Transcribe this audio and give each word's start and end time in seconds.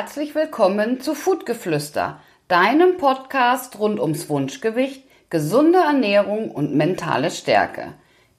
herzlich 0.00 0.34
willkommen 0.34 0.98
zu 1.02 1.14
Foodgeflüster, 1.14 2.22
deinem 2.48 2.96
Podcast 2.96 3.78
rund 3.78 4.00
ums 4.00 4.30
Wunschgewicht, 4.30 5.04
gesunde 5.28 5.80
Ernährung 5.80 6.50
und 6.50 6.74
mentale 6.74 7.30
Stärke. 7.30 7.92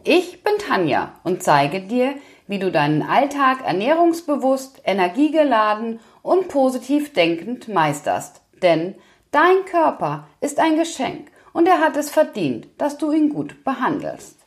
Ich 0.04 0.44
bin 0.44 0.54
Tanja 0.58 1.14
und 1.24 1.44
zeige 1.44 1.82
dir, 1.82 2.16
wie 2.48 2.58
du 2.58 2.72
deinen 2.72 3.04
Alltag 3.04 3.60
ernährungsbewusst, 3.64 4.82
energiegeladen 4.86 6.00
und 6.24 6.48
positiv 6.48 7.14
denkend 7.14 7.68
meisterst. 7.68 8.42
Denn 8.64 8.96
dein 9.30 9.64
Körper 9.66 10.28
ist 10.40 10.60
ein 10.60 10.78
Geschenk 10.78 11.30
und 11.54 11.68
er 11.68 11.80
hat 11.80 11.96
es 11.96 12.10
verdient, 12.10 12.70
dass 12.80 12.98
du 12.98 13.12
ihn 13.12 13.30
gut 13.30 13.64
behandelst. 13.64 14.41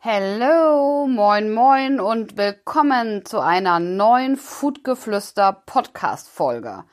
Hallo, 0.00 1.08
moin, 1.08 1.52
moin 1.52 1.98
und 1.98 2.36
willkommen 2.36 3.24
zu 3.24 3.40
einer 3.40 3.80
neuen 3.80 4.36
Foodgeflüster 4.36 5.64
Podcast 5.66 6.28
Folge. 6.28 6.84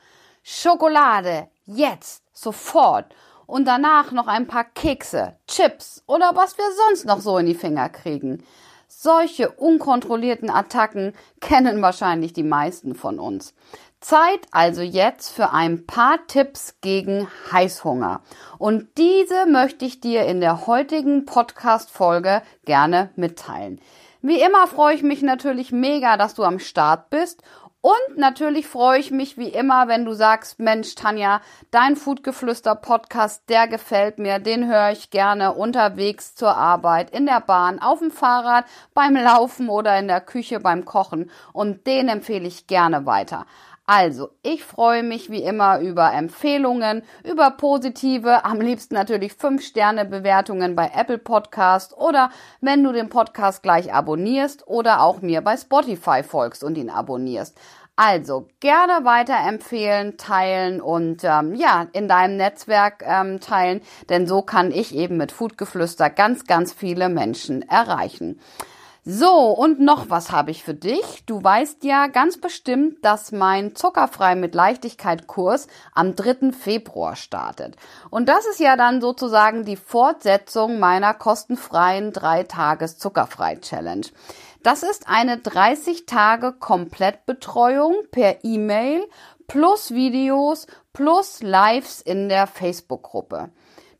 Schokolade, 0.42 1.46
jetzt, 1.66 2.24
sofort 2.32 3.14
und 3.46 3.64
danach 3.64 4.10
noch 4.10 4.26
ein 4.26 4.48
paar 4.48 4.64
Kekse, 4.64 5.36
Chips 5.46 6.02
oder 6.08 6.32
was 6.34 6.58
wir 6.58 6.64
sonst 6.88 7.04
noch 7.04 7.20
so 7.20 7.38
in 7.38 7.46
die 7.46 7.54
Finger 7.54 7.90
kriegen. 7.90 8.42
Solche 8.88 9.52
unkontrollierten 9.52 10.50
Attacken 10.50 11.14
kennen 11.40 11.82
wahrscheinlich 11.82 12.32
die 12.32 12.42
meisten 12.42 12.96
von 12.96 13.20
uns. 13.20 13.54
Zeit 14.00 14.40
also 14.50 14.82
jetzt 14.82 15.30
für 15.30 15.50
ein 15.50 15.86
paar 15.86 16.26
Tipps 16.26 16.76
gegen 16.80 17.28
Heißhunger. 17.50 18.20
Und 18.58 18.88
diese 18.98 19.46
möchte 19.46 19.84
ich 19.84 20.00
dir 20.00 20.24
in 20.26 20.40
der 20.40 20.66
heutigen 20.66 21.24
Podcast-Folge 21.24 22.42
gerne 22.64 23.10
mitteilen. 23.16 23.80
Wie 24.22 24.40
immer 24.40 24.66
freue 24.66 24.94
ich 24.94 25.02
mich 25.02 25.22
natürlich 25.22 25.72
mega, 25.72 26.16
dass 26.16 26.34
du 26.34 26.44
am 26.44 26.58
Start 26.58 27.10
bist 27.10 27.42
und 27.86 28.18
natürlich 28.18 28.66
freue 28.66 28.98
ich 28.98 29.12
mich 29.12 29.38
wie 29.38 29.50
immer, 29.50 29.86
wenn 29.86 30.04
du 30.04 30.12
sagst, 30.12 30.58
Mensch, 30.58 30.96
Tanja, 30.96 31.40
dein 31.70 31.94
Foodgeflüster 31.94 32.74
Podcast, 32.74 33.48
der 33.48 33.68
gefällt 33.68 34.18
mir, 34.18 34.40
den 34.40 34.66
höre 34.66 34.90
ich 34.90 35.10
gerne 35.10 35.52
unterwegs 35.52 36.34
zur 36.34 36.56
Arbeit, 36.56 37.10
in 37.10 37.26
der 37.26 37.40
Bahn, 37.40 37.78
auf 37.78 38.00
dem 38.00 38.10
Fahrrad, 38.10 38.64
beim 38.92 39.14
Laufen 39.14 39.68
oder 39.68 39.96
in 40.00 40.08
der 40.08 40.20
Küche 40.20 40.58
beim 40.58 40.84
Kochen 40.84 41.30
und 41.52 41.86
den 41.86 42.08
empfehle 42.08 42.48
ich 42.48 42.66
gerne 42.66 43.06
weiter. 43.06 43.46
Also, 43.88 44.30
ich 44.42 44.64
freue 44.64 45.04
mich 45.04 45.30
wie 45.30 45.44
immer 45.44 45.78
über 45.78 46.12
Empfehlungen, 46.12 47.04
über 47.22 47.52
positive, 47.52 48.44
am 48.44 48.60
liebsten 48.60 48.94
natürlich 48.94 49.34
5 49.34 49.64
Sterne 49.64 50.04
Bewertungen 50.04 50.74
bei 50.74 50.90
Apple 50.92 51.18
Podcast 51.18 51.96
oder 51.96 52.30
wenn 52.60 52.82
du 52.82 52.90
den 52.90 53.08
Podcast 53.10 53.62
gleich 53.62 53.94
abonnierst 53.94 54.66
oder 54.66 55.02
auch 55.02 55.22
mir 55.22 55.40
bei 55.40 55.56
Spotify 55.56 56.24
folgst 56.24 56.64
und 56.64 56.76
ihn 56.76 56.90
abonnierst. 56.90 57.56
Also 57.94 58.48
gerne 58.58 59.04
weiterempfehlen, 59.04 60.16
teilen 60.16 60.80
und 60.80 61.22
ähm, 61.22 61.54
ja 61.54 61.86
in 61.92 62.08
deinem 62.08 62.36
Netzwerk 62.36 63.04
ähm, 63.06 63.38
teilen, 63.38 63.82
denn 64.08 64.26
so 64.26 64.42
kann 64.42 64.72
ich 64.72 64.96
eben 64.96 65.16
mit 65.16 65.30
Foodgeflüster 65.30 66.10
ganz, 66.10 66.44
ganz 66.44 66.72
viele 66.72 67.08
Menschen 67.08 67.62
erreichen. 67.62 68.40
So, 69.08 69.52
und 69.52 69.78
noch 69.78 70.10
was 70.10 70.32
habe 70.32 70.50
ich 70.50 70.64
für 70.64 70.74
dich. 70.74 71.24
Du 71.26 71.40
weißt 71.40 71.84
ja 71.84 72.08
ganz 72.08 72.40
bestimmt, 72.40 73.04
dass 73.04 73.30
mein 73.30 73.76
Zuckerfrei 73.76 74.34
mit 74.34 74.52
Leichtigkeit 74.56 75.28
Kurs 75.28 75.68
am 75.94 76.16
3. 76.16 76.50
Februar 76.50 77.14
startet. 77.14 77.76
Und 78.10 78.28
das 78.28 78.46
ist 78.46 78.58
ja 78.58 78.76
dann 78.76 79.00
sozusagen 79.00 79.64
die 79.64 79.76
Fortsetzung 79.76 80.80
meiner 80.80 81.14
kostenfreien 81.14 82.12
3 82.12 82.42
Tages 82.42 82.98
Zuckerfrei 82.98 83.54
Challenge. 83.60 84.08
Das 84.64 84.82
ist 84.82 85.08
eine 85.08 85.38
30 85.38 86.06
Tage 86.06 86.52
Komplettbetreuung 86.52 87.94
per 88.10 88.42
E-Mail 88.42 89.04
plus 89.46 89.92
Videos 89.92 90.66
plus 90.92 91.44
Lives 91.44 92.00
in 92.00 92.28
der 92.28 92.48
Facebook-Gruppe. 92.48 93.50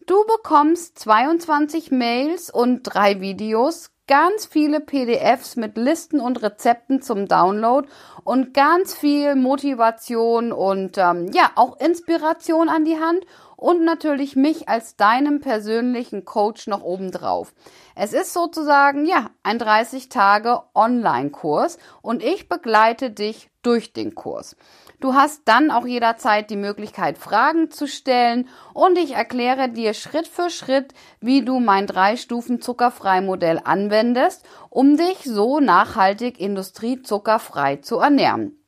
Du 0.07 0.17
bekommst 0.37 0.99
22 0.99 1.93
Mails 1.93 2.51
und 2.51 2.83
drei 2.83 3.21
Videos 3.21 3.91
ganz 4.07 4.47
viele 4.47 4.81
PDFs 4.81 5.57
mit 5.57 5.77
Listen 5.77 6.21
und 6.21 6.43
Rezepten 6.43 7.03
zum 7.03 7.27
Download 7.27 7.89
und 8.25 8.55
ganz 8.55 8.95
viel 8.95 9.35
Motivation 9.35 10.53
und 10.53 10.99
ähm, 10.99 11.31
ja 11.33 11.51
auch 11.57 11.79
Inspiration 11.81 12.69
an 12.69 12.85
die 12.85 12.99
Hand 12.99 13.25
und 13.57 13.85
natürlich 13.85 14.37
mich 14.37 14.69
als 14.69 14.97
deinem 14.97 15.41
persönlichen 15.41 16.25
Coach 16.25 16.67
noch 16.67 16.83
obendrauf. 16.83 17.53
Es 17.95 18.13
ist 18.13 18.33
sozusagen 18.33 19.07
ja 19.07 19.31
ein 19.43 19.59
30 19.59 20.09
Tage 20.09 20.61
Online-Kurs 20.75 21.79
und 22.03 22.23
ich 22.23 22.49
begleite 22.49 23.11
dich 23.11 23.51
durch 23.63 23.93
den 23.93 24.15
Kurs. 24.15 24.57
Du 24.99 25.15
hast 25.15 25.43
dann 25.45 25.71
auch 25.71 25.87
jederzeit 25.87 26.49
die 26.49 26.57
Möglichkeit, 26.57 27.19
Fragen 27.19 27.71
zu 27.71 27.87
stellen 27.87 28.49
und 28.73 28.97
ich 28.97 29.13
erkläre 29.13 29.69
dir 29.69 29.93
Schritt 29.93 30.27
für 30.27 30.49
Schritt, 30.49 30.95
wie 31.21 31.45
du 31.45 31.61
mein 31.61 31.87
Drei-Stufen-Zuckerfrei-Modell 31.87 33.61
anwendest, 33.63 34.45
um 34.71 34.97
dich 34.97 35.19
so 35.25 35.61
nachhaltig 35.61 36.41
industriezuckerfrei 36.41 37.77
zu 37.77 37.99
ernähren. 37.99 38.59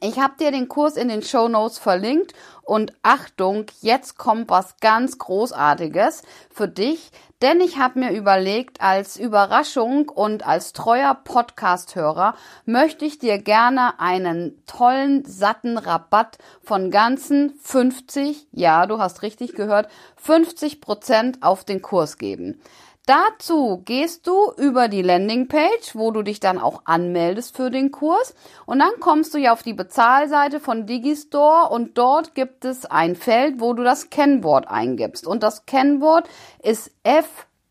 Ich 0.00 0.18
habe 0.18 0.34
dir 0.38 0.52
den 0.52 0.68
Kurs 0.68 0.96
in 0.96 1.08
den 1.08 1.22
Show 1.22 1.48
Notes 1.48 1.78
verlinkt 1.78 2.32
und 2.62 2.92
Achtung, 3.02 3.66
jetzt 3.80 4.18
kommt 4.18 4.50
was 4.50 4.76
ganz 4.78 5.18
Großartiges 5.18 6.22
für 6.50 6.68
dich, 6.68 7.10
denn 7.42 7.60
ich 7.60 7.78
habe 7.78 7.98
mir 7.98 8.12
überlegt, 8.12 8.80
als 8.80 9.16
Überraschung 9.16 10.08
und 10.08 10.46
als 10.46 10.72
treuer 10.72 11.14
Podcast-Hörer 11.14 12.36
möchte 12.64 13.04
ich 13.04 13.18
dir 13.18 13.38
gerne 13.38 13.98
einen 13.98 14.62
tollen, 14.66 15.24
satten 15.24 15.76
Rabatt 15.76 16.38
von 16.62 16.92
ganzen 16.92 17.54
50, 17.60 18.46
ja, 18.52 18.86
du 18.86 18.98
hast 18.98 19.22
richtig 19.22 19.54
gehört, 19.54 19.88
50 20.16 20.80
Prozent 20.80 21.42
auf 21.42 21.64
den 21.64 21.82
Kurs 21.82 22.16
geben. 22.16 22.60
Dazu 23.06 23.82
gehst 23.84 24.28
du 24.28 24.52
über 24.56 24.86
die 24.86 25.02
Landingpage, 25.02 25.94
wo 25.94 26.12
du 26.12 26.22
dich 26.22 26.38
dann 26.38 26.60
auch 26.60 26.82
anmeldest 26.84 27.56
für 27.56 27.68
den 27.68 27.90
Kurs. 27.90 28.36
Und 28.64 28.78
dann 28.78 29.00
kommst 29.00 29.34
du 29.34 29.38
ja 29.38 29.52
auf 29.52 29.64
die 29.64 29.72
Bezahlseite 29.72 30.60
von 30.60 30.86
Digistore 30.86 31.68
und 31.70 31.98
dort 31.98 32.36
gibt 32.36 32.64
es 32.64 32.86
ein 32.86 33.16
Feld, 33.16 33.60
wo 33.60 33.72
du 33.72 33.82
das 33.82 34.10
Kennwort 34.10 34.68
eingibst. 34.68 35.26
Und 35.26 35.42
das 35.42 35.66
Kennwort 35.66 36.28
ist 36.62 36.92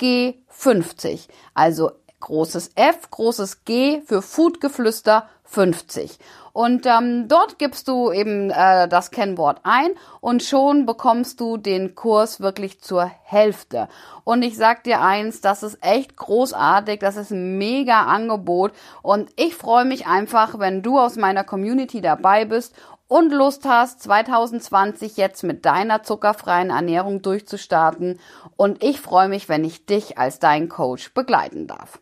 FG50, 0.02 1.30
also 1.54 1.92
großes 2.20 2.72
F, 2.76 3.10
großes 3.10 3.64
G 3.64 4.02
für 4.02 4.22
Foodgeflüster 4.22 5.30
50. 5.52 6.18
Und 6.54 6.86
ähm, 6.86 7.28
dort 7.28 7.60
gibst 7.60 7.88
du 7.88 8.12
eben 8.12 8.50
äh, 8.52 8.88
das 8.88 9.12
Kennwort 9.12 9.60
ein 9.64 9.92
und 10.20 10.44
schon 10.44 10.86
bekommst 10.86 11.40
du 11.40 11.58
den 11.58 11.96
Kurs 11.96 12.42
wirklich 12.42 12.82
zur 12.82 13.10
Hälfte. 13.24 13.88
Und 14.24 14.44
ich 14.44 14.58
sag 14.58 14.84
dir 14.84 15.02
eins, 15.02 15.42
das 15.42 15.64
ist 15.64 15.78
echt 15.82 16.18
großartig, 16.18 17.00
das 17.00 17.16
ist 17.16 17.32
ein 17.32 17.58
mega 17.58 18.04
Angebot 18.04 18.72
und 19.02 19.30
ich 19.36 19.56
freue 19.56 19.86
mich 19.86 20.08
einfach, 20.08 20.60
wenn 20.60 20.82
du 20.82 21.00
aus 21.00 21.16
meiner 21.16 21.44
Community 21.44 22.02
dabei 22.02 22.46
bist 22.46 22.76
und 23.08 23.34
Lust 23.34 23.66
hast, 23.66 24.02
2020 24.04 25.18
jetzt 25.18 25.44
mit 25.44 25.66
deiner 25.66 26.02
zuckerfreien 26.02 26.70
Ernährung 26.70 27.22
durchzustarten. 27.22 28.22
Und 28.56 28.82
ich 28.82 29.02
freue 29.02 29.28
mich, 29.28 29.50
wenn 29.50 29.66
ich 29.66 29.86
dich 29.86 30.18
als 30.18 30.40
dein 30.40 30.70
Coach 30.70 31.14
begleiten 31.14 31.68
darf. 31.68 32.00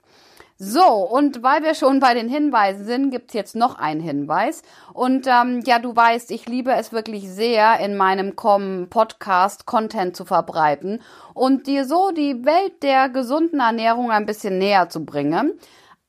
So, 0.61 0.83
und 0.83 1.41
weil 1.41 1.63
wir 1.63 1.73
schon 1.73 2.01
bei 2.01 2.13
den 2.13 2.27
Hinweisen 2.27 2.83
sind, 2.83 3.11
gibt's 3.11 3.33
jetzt 3.33 3.55
noch 3.55 3.79
einen 3.79 4.01
Hinweis. 4.01 4.61
Und 4.91 5.25
ähm, 5.25 5.61
ja, 5.65 5.79
du 5.79 5.95
weißt, 5.95 6.31
ich 6.31 6.49
liebe 6.49 6.73
es 6.73 6.91
wirklich 6.91 7.29
sehr, 7.29 7.79
in 7.79 7.95
meinem 7.95 8.35
Podcast 8.35 9.65
Content 9.65 10.17
zu 10.17 10.25
verbreiten 10.25 11.01
und 11.33 11.65
dir 11.65 11.85
so 11.85 12.11
die 12.11 12.43
Welt 12.43 12.83
der 12.83 13.07
gesunden 13.07 13.61
Ernährung 13.61 14.11
ein 14.11 14.25
bisschen 14.25 14.57
näher 14.57 14.89
zu 14.89 15.05
bringen. 15.05 15.53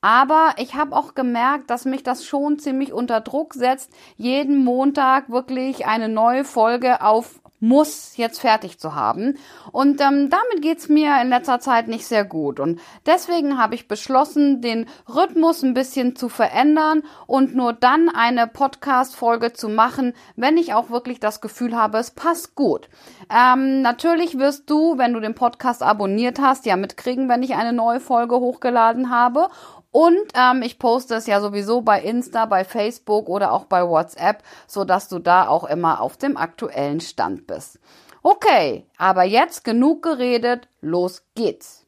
Aber 0.01 0.55
ich 0.57 0.75
habe 0.75 0.97
auch 0.97 1.15
gemerkt, 1.15 1.69
dass 1.69 1.85
mich 1.85 2.03
das 2.03 2.25
schon 2.25 2.59
ziemlich 2.59 2.91
unter 2.91 3.21
Druck 3.21 3.53
setzt, 3.53 3.89
jeden 4.17 4.65
Montag 4.65 5.29
wirklich 5.29 5.85
eine 5.85 6.09
neue 6.09 6.43
Folge 6.43 7.01
auf 7.01 7.39
muss 7.61 8.17
jetzt 8.17 8.41
fertig 8.41 8.79
zu 8.79 8.95
haben. 8.95 9.37
Und 9.71 10.01
ähm, 10.01 10.29
damit 10.29 10.61
geht's 10.61 10.89
mir 10.89 11.21
in 11.21 11.29
letzter 11.29 11.59
Zeit 11.59 11.87
nicht 11.87 12.05
sehr 12.05 12.25
gut. 12.25 12.59
Und 12.59 12.81
deswegen 13.05 13.57
habe 13.57 13.75
ich 13.75 13.87
beschlossen, 13.87 14.61
den 14.61 14.87
Rhythmus 15.07 15.61
ein 15.61 15.75
bisschen 15.75 16.15
zu 16.15 16.27
verändern 16.27 17.03
und 17.27 17.55
nur 17.55 17.71
dann 17.71 18.09
eine 18.09 18.47
Podcast-Folge 18.47 19.53
zu 19.53 19.69
machen, 19.69 20.13
wenn 20.35 20.57
ich 20.57 20.73
auch 20.73 20.89
wirklich 20.89 21.19
das 21.19 21.39
Gefühl 21.39 21.77
habe, 21.77 21.99
es 21.99 22.11
passt 22.11 22.55
gut. 22.55 22.89
Ähm, 23.29 23.81
natürlich 23.83 24.39
wirst 24.39 24.69
du, 24.69 24.97
wenn 24.97 25.13
du 25.13 25.19
den 25.19 25.35
Podcast 25.35 25.83
abonniert 25.83 26.41
hast, 26.41 26.65
ja 26.65 26.75
mitkriegen, 26.75 27.29
wenn 27.29 27.43
ich 27.43 27.53
eine 27.53 27.73
neue 27.73 27.99
Folge 27.99 28.39
hochgeladen 28.39 29.11
habe. 29.11 29.49
Und 29.91 30.17
ähm, 30.35 30.61
ich 30.61 30.79
poste 30.79 31.15
es 31.15 31.27
ja 31.27 31.41
sowieso 31.41 31.81
bei 31.81 32.01
Insta, 32.01 32.45
bei 32.45 32.63
Facebook 32.63 33.27
oder 33.27 33.51
auch 33.51 33.65
bei 33.65 33.87
WhatsApp, 33.87 34.43
so 34.65 34.85
dass 34.85 35.09
du 35.09 35.19
da 35.19 35.47
auch 35.47 35.65
immer 35.65 36.01
auf 36.01 36.17
dem 36.17 36.37
aktuellen 36.37 37.01
Stand 37.01 37.45
bist. 37.45 37.79
Okay, 38.23 38.85
aber 38.97 39.23
jetzt 39.23 39.63
genug 39.63 40.03
geredet, 40.03 40.69
los 40.79 41.23
geht's. 41.35 41.85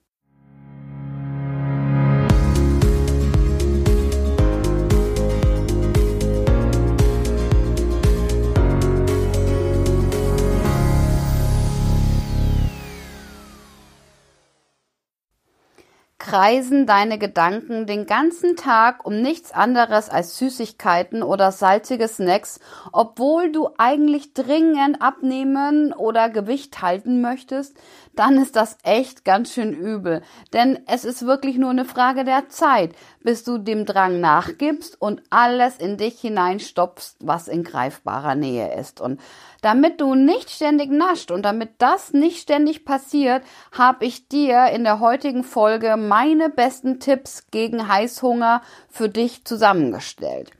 Kreisen 16.33 16.87
deine 16.87 17.19
Gedanken 17.19 17.85
den 17.85 18.07
ganzen 18.07 18.55
Tag 18.55 19.05
um 19.05 19.21
nichts 19.21 19.51
anderes 19.51 20.09
als 20.09 20.35
Süßigkeiten 20.39 21.21
oder 21.21 21.51
salzige 21.51 22.07
Snacks, 22.07 22.59
obwohl 22.91 23.51
du 23.51 23.69
eigentlich 23.77 24.33
dringend 24.33 24.99
abnehmen 24.99 25.93
oder 25.93 26.29
Gewicht 26.29 26.81
halten 26.81 27.21
möchtest, 27.21 27.77
dann 28.15 28.37
ist 28.37 28.55
das 28.55 28.77
echt 28.83 29.25
ganz 29.25 29.53
schön 29.53 29.73
übel. 29.73 30.21
Denn 30.53 30.79
es 30.87 31.05
ist 31.05 31.25
wirklich 31.25 31.57
nur 31.57 31.71
eine 31.71 31.85
Frage 31.85 32.23
der 32.23 32.49
Zeit, 32.49 32.95
bis 33.21 33.43
du 33.43 33.57
dem 33.57 33.85
Drang 33.85 34.19
nachgibst 34.19 35.01
und 35.01 35.21
alles 35.29 35.77
in 35.77 35.97
dich 35.97 36.19
hineinstopfst, 36.21 37.17
was 37.21 37.47
in 37.47 37.63
greifbarer 37.63 38.35
Nähe 38.35 38.77
ist. 38.79 39.01
Und 39.01 39.19
damit 39.61 40.01
du 40.01 40.13
nicht 40.13 40.49
ständig 40.49 40.91
nascht 40.91 41.31
und 41.31 41.43
damit 41.43 41.71
das 41.79 42.13
nicht 42.13 42.41
ständig 42.41 42.85
passiert, 42.85 43.43
habe 43.71 44.05
ich 44.05 44.27
dir 44.27 44.67
in 44.67 44.83
der 44.83 44.99
heutigen 44.99 45.43
Folge 45.43 45.97
meine 45.97 46.49
besten 46.49 46.99
Tipps 46.99 47.47
gegen 47.49 47.87
Heißhunger 47.87 48.61
für 48.89 49.09
dich 49.09 49.45
zusammengestellt. 49.45 50.51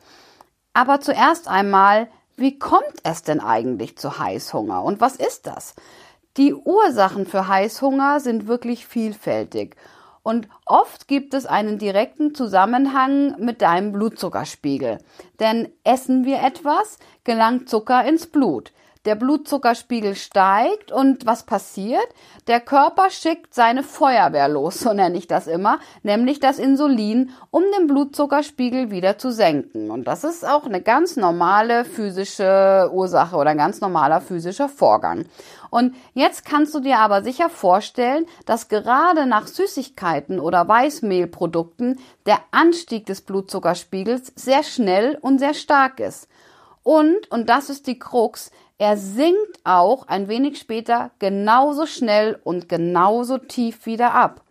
Aber 0.74 1.02
zuerst 1.02 1.48
einmal, 1.48 2.08
wie 2.36 2.58
kommt 2.58 2.96
es 3.04 3.22
denn 3.22 3.40
eigentlich 3.40 3.98
zu 3.98 4.18
Heißhunger 4.18 4.84
und 4.84 5.02
was 5.02 5.16
ist 5.16 5.46
das? 5.46 5.76
Die 6.38 6.56
Ursachen 6.56 7.28
für 7.28 7.48
Heißhunger 7.48 8.20
sind 8.20 8.48
wirklich 8.48 8.88
vielfältig 8.88 9.76
und 10.24 10.48
oft 10.66 11.08
gibt 11.08 11.36
es 11.36 11.46
einen 11.46 11.78
direkten 11.78 12.34
Zusammenhang 12.34 13.36
mit 13.40 13.62
deinem 13.62 13.92
Blutzuckerspiegel. 13.92 14.98
Denn 15.40 15.70
essen 15.84 16.26
wir 16.26 16.42
etwas, 16.42 16.98
gelangt 17.24 17.70
Zucker 17.70 18.04
ins 18.06 18.26
Blut 18.26 18.72
der 19.06 19.16
Blutzuckerspiegel 19.16 20.16
steigt 20.16 20.92
und 20.92 21.26
was 21.26 21.44
passiert? 21.44 22.08
Der 22.48 22.60
Körper 22.60 23.10
schickt 23.10 23.54
seine 23.54 23.84
Feuerwehr 23.84 24.48
los, 24.48 24.80
so 24.80 24.94
nenne 24.94 25.18
ich 25.18 25.28
das 25.28 25.48
immer, 25.48 25.80
nämlich 26.04 26.40
das 26.40 26.60
Insulin, 26.60 27.32
um 27.52 27.64
den 27.78 27.88
Blutzuckerspiegel 27.88 28.92
wieder 28.92 29.18
zu 29.18 29.32
senken. 29.32 29.92
Und 29.92 30.06
das 30.06 30.24
ist 30.24 30.48
auch 30.48 30.66
eine 30.66 30.82
ganz 30.82 31.16
normale 31.16 31.86
physische 31.86 32.90
Ursache 32.94 33.36
oder 33.36 33.52
ein 33.52 33.58
ganz 33.58 33.82
normaler 33.82 34.22
physischer 34.22 34.70
Vorgang. 34.70 35.26
Und 35.70 35.96
jetzt 36.14 36.46
kannst 36.46 36.76
du 36.76 36.80
dir 36.80 37.00
aber 37.00 37.24
sicher 37.24 37.50
vorstellen, 37.50 38.28
dass 38.46 38.68
gerade 38.68 39.26
nach 39.26 39.48
Süßigkeiten 39.48 40.40
oder 40.40 40.68
Weißmehlprodukten 40.68 42.00
der 42.28 42.38
Anstieg 42.52 43.08
des 43.08 43.22
Blutzuckerspiegels 43.22 44.34
sehr 44.36 44.62
schnell 44.62 45.18
und 45.20 45.40
sehr 45.40 45.56
stark 45.56 46.00
ist. 46.00 46.28
Und, 46.84 47.32
und 47.32 47.50
das 47.50 47.70
ist 47.70 47.88
die 47.88 47.98
Krux, 47.98 48.52
er 48.84 48.98
sinkt 48.98 49.62
auch 49.64 50.10
ein 50.10 50.28
wenig 50.28 50.60
später 50.60 51.12
genauso 51.20 51.86
schnell 51.86 52.38
und 52.44 52.68
genauso 52.68 53.38
tief 53.38 53.86
wieder 53.86 54.14
ab. 54.14 54.42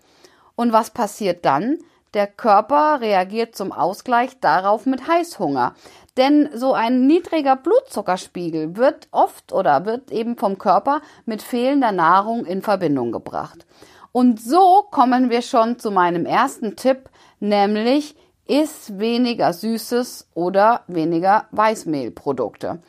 Und 0.56 0.72
was 0.72 0.88
passiert 0.88 1.44
dann? 1.44 1.76
Der 2.14 2.28
Körper 2.28 3.02
reagiert 3.02 3.54
zum 3.54 3.72
Ausgleich 3.72 4.40
darauf 4.40 4.86
mit 4.86 5.06
Heißhunger. 5.06 5.74
Denn 6.16 6.48
so 6.54 6.72
ein 6.72 7.06
niedriger 7.06 7.56
Blutzuckerspiegel 7.56 8.74
wird 8.78 9.06
oft 9.10 9.52
oder 9.52 9.84
wird 9.84 10.10
eben 10.10 10.38
vom 10.38 10.56
Körper 10.56 11.02
mit 11.26 11.42
fehlender 11.42 11.92
Nahrung 11.92 12.46
in 12.46 12.62
Verbindung 12.62 13.12
gebracht. 13.12 13.66
Und 14.12 14.40
so 14.40 14.86
kommen 14.90 15.28
wir 15.28 15.42
schon 15.42 15.78
zu 15.78 15.90
meinem 15.90 16.24
ersten 16.24 16.74
Tipp, 16.74 17.10
nämlich 17.38 18.16
iss 18.46 18.98
weniger 18.98 19.52
Süßes 19.52 20.28
oder 20.32 20.84
weniger 20.86 21.48
Weißmehlprodukte. 21.50 22.80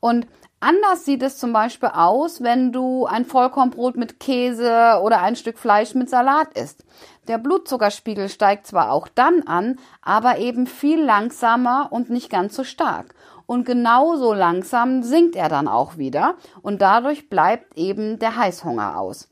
Und 0.00 0.26
Anders 0.60 1.04
sieht 1.04 1.22
es 1.22 1.38
zum 1.38 1.52
Beispiel 1.52 1.90
aus, 1.90 2.42
wenn 2.42 2.72
du 2.72 3.06
ein 3.06 3.24
Vollkornbrot 3.24 3.96
mit 3.96 4.18
Käse 4.18 4.98
oder 5.02 5.22
ein 5.22 5.36
Stück 5.36 5.56
Fleisch 5.56 5.94
mit 5.94 6.10
Salat 6.10 6.58
isst. 6.58 6.84
Der 7.28 7.38
Blutzuckerspiegel 7.38 8.28
steigt 8.28 8.66
zwar 8.66 8.90
auch 8.90 9.06
dann 9.06 9.42
an, 9.44 9.78
aber 10.02 10.38
eben 10.38 10.66
viel 10.66 11.00
langsamer 11.00 11.88
und 11.90 12.10
nicht 12.10 12.28
ganz 12.28 12.56
so 12.56 12.64
stark. 12.64 13.14
Und 13.46 13.66
genauso 13.66 14.34
langsam 14.34 15.04
sinkt 15.04 15.36
er 15.36 15.48
dann 15.48 15.68
auch 15.68 15.96
wieder 15.96 16.34
und 16.60 16.82
dadurch 16.82 17.30
bleibt 17.30 17.78
eben 17.78 18.18
der 18.18 18.36
Heißhunger 18.36 18.98
aus. 18.98 19.28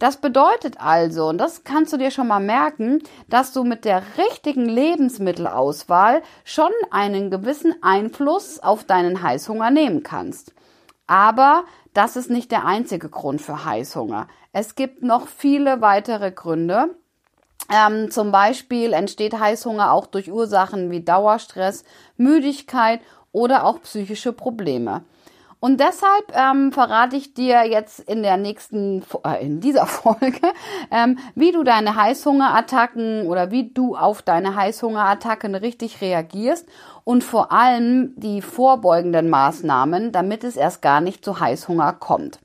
Das 0.00 0.16
bedeutet 0.16 0.80
also, 0.80 1.28
und 1.28 1.36
das 1.36 1.62
kannst 1.62 1.92
du 1.92 1.98
dir 1.98 2.10
schon 2.10 2.26
mal 2.26 2.40
merken, 2.40 3.02
dass 3.28 3.52
du 3.52 3.64
mit 3.64 3.84
der 3.84 4.02
richtigen 4.16 4.64
Lebensmittelauswahl 4.64 6.22
schon 6.42 6.70
einen 6.90 7.30
gewissen 7.30 7.74
Einfluss 7.82 8.60
auf 8.60 8.84
deinen 8.84 9.22
Heißhunger 9.22 9.70
nehmen 9.70 10.02
kannst. 10.02 10.54
Aber 11.06 11.64
das 11.92 12.16
ist 12.16 12.30
nicht 12.30 12.50
der 12.50 12.64
einzige 12.64 13.10
Grund 13.10 13.42
für 13.42 13.66
Heißhunger. 13.66 14.26
Es 14.54 14.74
gibt 14.74 15.02
noch 15.02 15.26
viele 15.28 15.82
weitere 15.82 16.32
Gründe. 16.32 16.94
Ähm, 17.70 18.10
zum 18.10 18.32
Beispiel 18.32 18.94
entsteht 18.94 19.38
Heißhunger 19.38 19.92
auch 19.92 20.06
durch 20.06 20.32
Ursachen 20.32 20.90
wie 20.90 21.04
Dauerstress, 21.04 21.84
Müdigkeit 22.16 23.02
oder 23.32 23.66
auch 23.66 23.82
psychische 23.82 24.32
Probleme. 24.32 25.04
Und 25.60 25.78
deshalb 25.78 26.32
ähm, 26.34 26.72
verrate 26.72 27.16
ich 27.16 27.34
dir 27.34 27.66
jetzt 27.66 28.00
in 28.00 28.22
der 28.22 28.38
nächsten, 28.38 29.04
äh, 29.24 29.44
in 29.44 29.60
dieser 29.60 29.86
Folge, 29.86 30.40
ähm, 30.90 31.18
wie 31.34 31.52
du 31.52 31.62
deine 31.62 31.94
Heißhungerattacken 31.94 33.26
oder 33.26 33.50
wie 33.50 33.70
du 33.70 33.94
auf 33.94 34.22
deine 34.22 34.56
Heißhungerattacken 34.56 35.54
richtig 35.54 36.00
reagierst 36.00 36.66
und 37.04 37.22
vor 37.22 37.52
allem 37.52 38.14
die 38.16 38.40
vorbeugenden 38.40 39.28
Maßnahmen, 39.28 40.12
damit 40.12 40.44
es 40.44 40.56
erst 40.56 40.80
gar 40.80 41.02
nicht 41.02 41.24
zu 41.24 41.38
Heißhunger 41.38 41.92
kommt. 41.92 42.40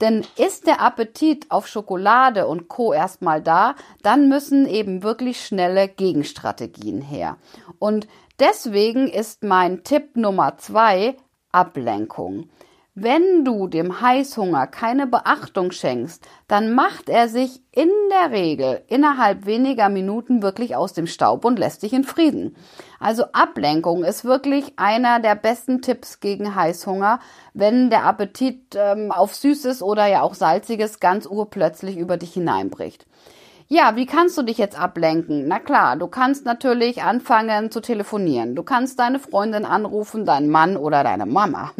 Denn 0.00 0.26
ist 0.36 0.66
der 0.66 0.80
Appetit 0.80 1.48
auf 1.52 1.68
Schokolade 1.68 2.48
und 2.48 2.66
Co. 2.66 2.92
erstmal 2.92 3.40
da, 3.40 3.76
dann 4.02 4.28
müssen 4.28 4.66
eben 4.66 5.04
wirklich 5.04 5.46
schnelle 5.46 5.86
Gegenstrategien 5.86 7.02
her. 7.02 7.36
Und 7.78 8.08
deswegen 8.40 9.06
ist 9.06 9.44
mein 9.44 9.84
Tipp 9.84 10.16
Nummer 10.16 10.58
zwei, 10.58 11.16
Ablenkung. 11.52 12.48
Wenn 12.94 13.42
du 13.42 13.68
dem 13.68 14.02
Heißhunger 14.02 14.66
keine 14.66 15.06
Beachtung 15.06 15.70
schenkst, 15.70 16.26
dann 16.46 16.74
macht 16.74 17.08
er 17.08 17.28
sich 17.28 17.62
in 17.72 17.88
der 18.10 18.32
Regel 18.32 18.82
innerhalb 18.88 19.46
weniger 19.46 19.88
Minuten 19.88 20.42
wirklich 20.42 20.76
aus 20.76 20.92
dem 20.92 21.06
Staub 21.06 21.46
und 21.46 21.58
lässt 21.58 21.82
dich 21.82 21.94
in 21.94 22.04
Frieden. 22.04 22.54
Also 23.00 23.24
Ablenkung 23.32 24.04
ist 24.04 24.26
wirklich 24.26 24.74
einer 24.76 25.20
der 25.20 25.36
besten 25.36 25.80
Tipps 25.80 26.20
gegen 26.20 26.54
Heißhunger, 26.54 27.20
wenn 27.54 27.88
der 27.88 28.04
Appetit 28.04 28.74
ähm, 28.74 29.10
auf 29.10 29.34
Süßes 29.34 29.82
oder 29.82 30.06
ja 30.06 30.20
auch 30.20 30.34
Salziges 30.34 31.00
ganz 31.00 31.24
urplötzlich 31.24 31.96
über 31.96 32.18
dich 32.18 32.34
hineinbricht. 32.34 33.06
Ja, 33.74 33.96
wie 33.96 34.04
kannst 34.04 34.36
du 34.36 34.42
dich 34.42 34.58
jetzt 34.58 34.78
ablenken? 34.78 35.48
Na 35.48 35.58
klar, 35.58 35.96
du 35.96 36.06
kannst 36.06 36.44
natürlich 36.44 37.02
anfangen 37.02 37.70
zu 37.70 37.80
telefonieren. 37.80 38.54
Du 38.54 38.62
kannst 38.62 38.98
deine 38.98 39.18
Freundin 39.18 39.64
anrufen, 39.64 40.26
deinen 40.26 40.50
Mann 40.50 40.76
oder 40.76 41.02
deine 41.02 41.24
Mama. 41.24 41.72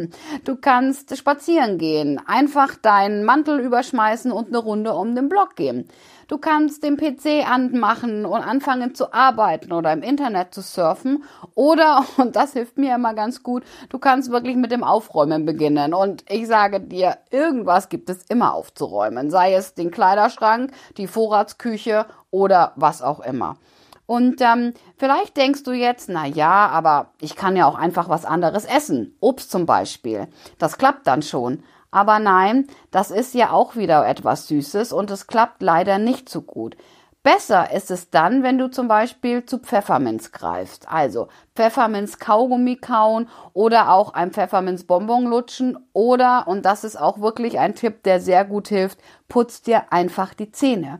Du 0.43 0.55
kannst 0.55 1.15
spazieren 1.15 1.77
gehen, 1.77 2.19
einfach 2.25 2.73
deinen 2.73 3.23
Mantel 3.25 3.59
überschmeißen 3.59 4.31
und 4.31 4.47
eine 4.47 4.57
Runde 4.57 4.93
um 4.93 5.13
den 5.13 5.29
Block 5.29 5.55
gehen. 5.55 5.87
Du 6.27 6.37
kannst 6.37 6.83
den 6.83 6.97
PC 6.97 7.49
anmachen 7.49 8.25
und 8.25 8.41
anfangen 8.41 8.95
zu 8.95 9.13
arbeiten 9.13 9.71
oder 9.71 9.91
im 9.93 10.01
Internet 10.01 10.53
zu 10.53 10.61
surfen. 10.61 11.23
Oder, 11.55 12.05
und 12.17 12.35
das 12.35 12.53
hilft 12.53 12.77
mir 12.77 12.95
immer 12.95 13.13
ganz 13.13 13.43
gut, 13.43 13.63
du 13.89 13.99
kannst 13.99 14.31
wirklich 14.31 14.55
mit 14.55 14.71
dem 14.71 14.83
Aufräumen 14.83 15.45
beginnen. 15.45 15.93
Und 15.93 16.23
ich 16.29 16.47
sage 16.47 16.79
dir, 16.79 17.17
irgendwas 17.31 17.89
gibt 17.89 18.09
es 18.09 18.23
immer 18.23 18.53
aufzuräumen. 18.53 19.29
Sei 19.29 19.53
es 19.53 19.73
den 19.73 19.91
Kleiderschrank, 19.91 20.71
die 20.97 21.07
Vorratsküche 21.07 22.05
oder 22.31 22.73
was 22.75 23.01
auch 23.01 23.19
immer. 23.19 23.57
Und 24.05 24.41
ähm, 24.41 24.73
vielleicht 24.97 25.37
denkst 25.37 25.63
du 25.63 25.71
jetzt, 25.71 26.09
na 26.09 26.25
ja, 26.25 26.67
aber 26.67 27.11
ich 27.21 27.35
kann 27.35 27.55
ja 27.55 27.65
auch 27.65 27.75
einfach 27.75 28.09
was 28.09 28.25
anderes 28.25 28.65
essen. 28.65 29.15
Obst 29.19 29.49
zum 29.49 29.65
Beispiel. 29.65 30.27
Das 30.57 30.77
klappt 30.77 31.07
dann 31.07 31.21
schon. 31.21 31.63
Aber 31.91 32.19
nein, 32.19 32.67
das 32.91 33.11
ist 33.11 33.33
ja 33.33 33.51
auch 33.51 33.75
wieder 33.75 34.07
etwas 34.07 34.47
Süßes 34.47 34.93
und 34.93 35.11
es 35.11 35.27
klappt 35.27 35.61
leider 35.61 35.99
nicht 35.99 36.27
so 36.27 36.41
gut. 36.41 36.75
Besser 37.23 37.71
ist 37.71 37.89
es 37.89 38.09
dann, 38.09 38.43
wenn 38.43 38.57
du 38.57 38.69
zum 38.69 38.89
Beispiel 38.89 39.45
zu 39.45 39.57
Pfefferminz 39.57 40.33
greifst. 40.33 40.91
Also 40.91 41.29
Pfefferminz 41.55 42.19
Kaugummi 42.19 42.75
kauen 42.75 43.29
oder 43.53 43.93
auch 43.93 44.13
ein 44.13 44.31
Pfefferminz 44.31 44.83
Bonbon 44.83 45.25
lutschen 45.25 45.77
oder, 45.93 46.49
und 46.49 46.65
das 46.65 46.83
ist 46.83 46.99
auch 46.99 47.21
wirklich 47.21 47.59
ein 47.59 47.75
Tipp, 47.75 48.03
der 48.03 48.19
sehr 48.19 48.43
gut 48.43 48.67
hilft, 48.67 48.99
putz 49.29 49.61
dir 49.61 49.93
einfach 49.93 50.33
die 50.33 50.51
Zähne. 50.51 50.99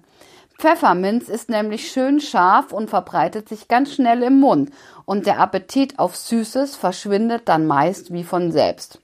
Pfefferminz 0.57 1.29
ist 1.29 1.49
nämlich 1.49 1.91
schön 1.91 2.19
scharf 2.19 2.71
und 2.71 2.89
verbreitet 2.89 3.49
sich 3.49 3.67
ganz 3.67 3.93
schnell 3.93 4.23
im 4.23 4.39
Mund 4.39 4.71
und 5.05 5.25
der 5.25 5.39
Appetit 5.39 5.99
auf 5.99 6.15
Süßes 6.15 6.75
verschwindet 6.75 7.49
dann 7.49 7.67
meist 7.67 8.13
wie 8.13 8.23
von 8.23 8.51
selbst. 8.51 8.99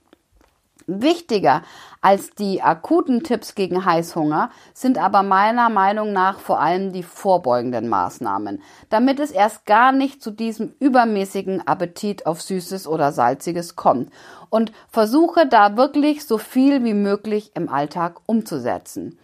Wichtiger 0.86 1.62
als 2.00 2.30
die 2.30 2.62
akuten 2.62 3.22
Tipps 3.22 3.54
gegen 3.54 3.84
Heißhunger 3.84 4.50
sind 4.74 4.98
aber 4.98 5.22
meiner 5.22 5.68
Meinung 5.68 6.12
nach 6.12 6.40
vor 6.40 6.60
allem 6.60 6.92
die 6.92 7.02
vorbeugenden 7.02 7.88
Maßnahmen, 7.88 8.62
damit 8.88 9.20
es 9.20 9.30
erst 9.30 9.66
gar 9.66 9.92
nicht 9.92 10.22
zu 10.22 10.30
diesem 10.30 10.74
übermäßigen 10.80 11.66
Appetit 11.66 12.26
auf 12.26 12.42
Süßes 12.42 12.88
oder 12.88 13.12
Salziges 13.12 13.76
kommt 13.76 14.10
und 14.48 14.72
versuche 14.88 15.46
da 15.46 15.76
wirklich 15.76 16.24
so 16.24 16.38
viel 16.38 16.84
wie 16.84 16.94
möglich 16.94 17.52
im 17.54 17.68
Alltag 17.68 18.20
umzusetzen. 18.26 19.18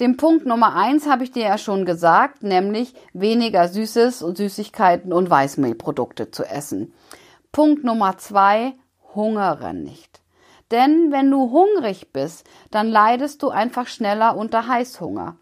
Den 0.00 0.16
Punkt 0.16 0.46
Nummer 0.46 0.76
eins 0.76 1.08
habe 1.08 1.24
ich 1.24 1.32
dir 1.32 1.44
ja 1.44 1.58
schon 1.58 1.84
gesagt, 1.84 2.44
nämlich 2.44 2.94
weniger 3.12 3.66
Süßes 3.66 4.22
und 4.22 4.36
Süßigkeiten 4.36 5.12
und 5.12 5.28
Weißmehlprodukte 5.28 6.30
zu 6.30 6.44
essen. 6.44 6.94
Punkt 7.50 7.82
Nummer 7.82 8.16
zwei, 8.18 8.74
hungere 9.14 9.74
nicht. 9.74 10.20
Denn 10.70 11.10
wenn 11.10 11.30
du 11.30 11.50
hungrig 11.50 12.12
bist, 12.12 12.46
dann 12.70 12.88
leidest 12.88 13.42
du 13.42 13.48
einfach 13.48 13.88
schneller 13.88 14.36
unter 14.36 14.68
Heißhunger. 14.68 15.36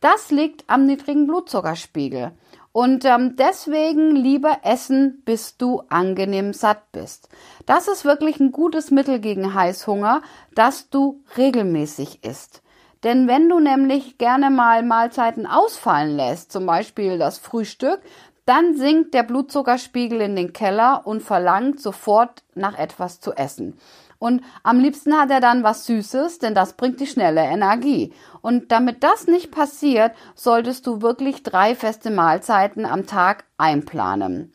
Das 0.00 0.30
liegt 0.30 0.64
am 0.68 0.86
niedrigen 0.86 1.26
Blutzuckerspiegel. 1.26 2.32
Und 2.70 3.06
ähm, 3.06 3.36
deswegen 3.36 4.14
lieber 4.14 4.58
essen, 4.62 5.22
bis 5.24 5.56
du 5.56 5.82
angenehm 5.88 6.52
satt 6.52 6.92
bist. 6.92 7.30
Das 7.64 7.88
ist 7.88 8.04
wirklich 8.04 8.38
ein 8.38 8.52
gutes 8.52 8.90
Mittel 8.90 9.18
gegen 9.18 9.54
Heißhunger, 9.54 10.20
dass 10.54 10.90
du 10.90 11.24
regelmäßig 11.38 12.22
isst. 12.22 12.62
Denn 13.04 13.28
wenn 13.28 13.48
du 13.48 13.60
nämlich 13.60 14.18
gerne 14.18 14.50
mal 14.50 14.82
Mahlzeiten 14.82 15.46
ausfallen 15.46 16.16
lässt, 16.16 16.50
zum 16.50 16.66
Beispiel 16.66 17.18
das 17.18 17.38
Frühstück, 17.38 18.00
dann 18.46 18.76
sinkt 18.76 19.12
der 19.12 19.24
Blutzuckerspiegel 19.24 20.20
in 20.20 20.36
den 20.36 20.52
Keller 20.52 21.02
und 21.04 21.22
verlangt 21.22 21.80
sofort 21.80 22.42
nach 22.54 22.78
etwas 22.78 23.20
zu 23.20 23.32
essen. 23.32 23.78
Und 24.18 24.42
am 24.62 24.80
liebsten 24.80 25.18
hat 25.18 25.30
er 25.30 25.40
dann 25.40 25.62
was 25.62 25.84
Süßes, 25.84 26.38
denn 26.38 26.54
das 26.54 26.72
bringt 26.74 27.00
die 27.00 27.06
schnelle 27.06 27.42
Energie. 27.42 28.14
Und 28.40 28.72
damit 28.72 29.02
das 29.02 29.26
nicht 29.26 29.50
passiert, 29.50 30.12
solltest 30.34 30.86
du 30.86 31.02
wirklich 31.02 31.42
drei 31.42 31.74
feste 31.74 32.10
Mahlzeiten 32.10 32.86
am 32.86 33.06
Tag 33.06 33.44
einplanen. 33.58 34.52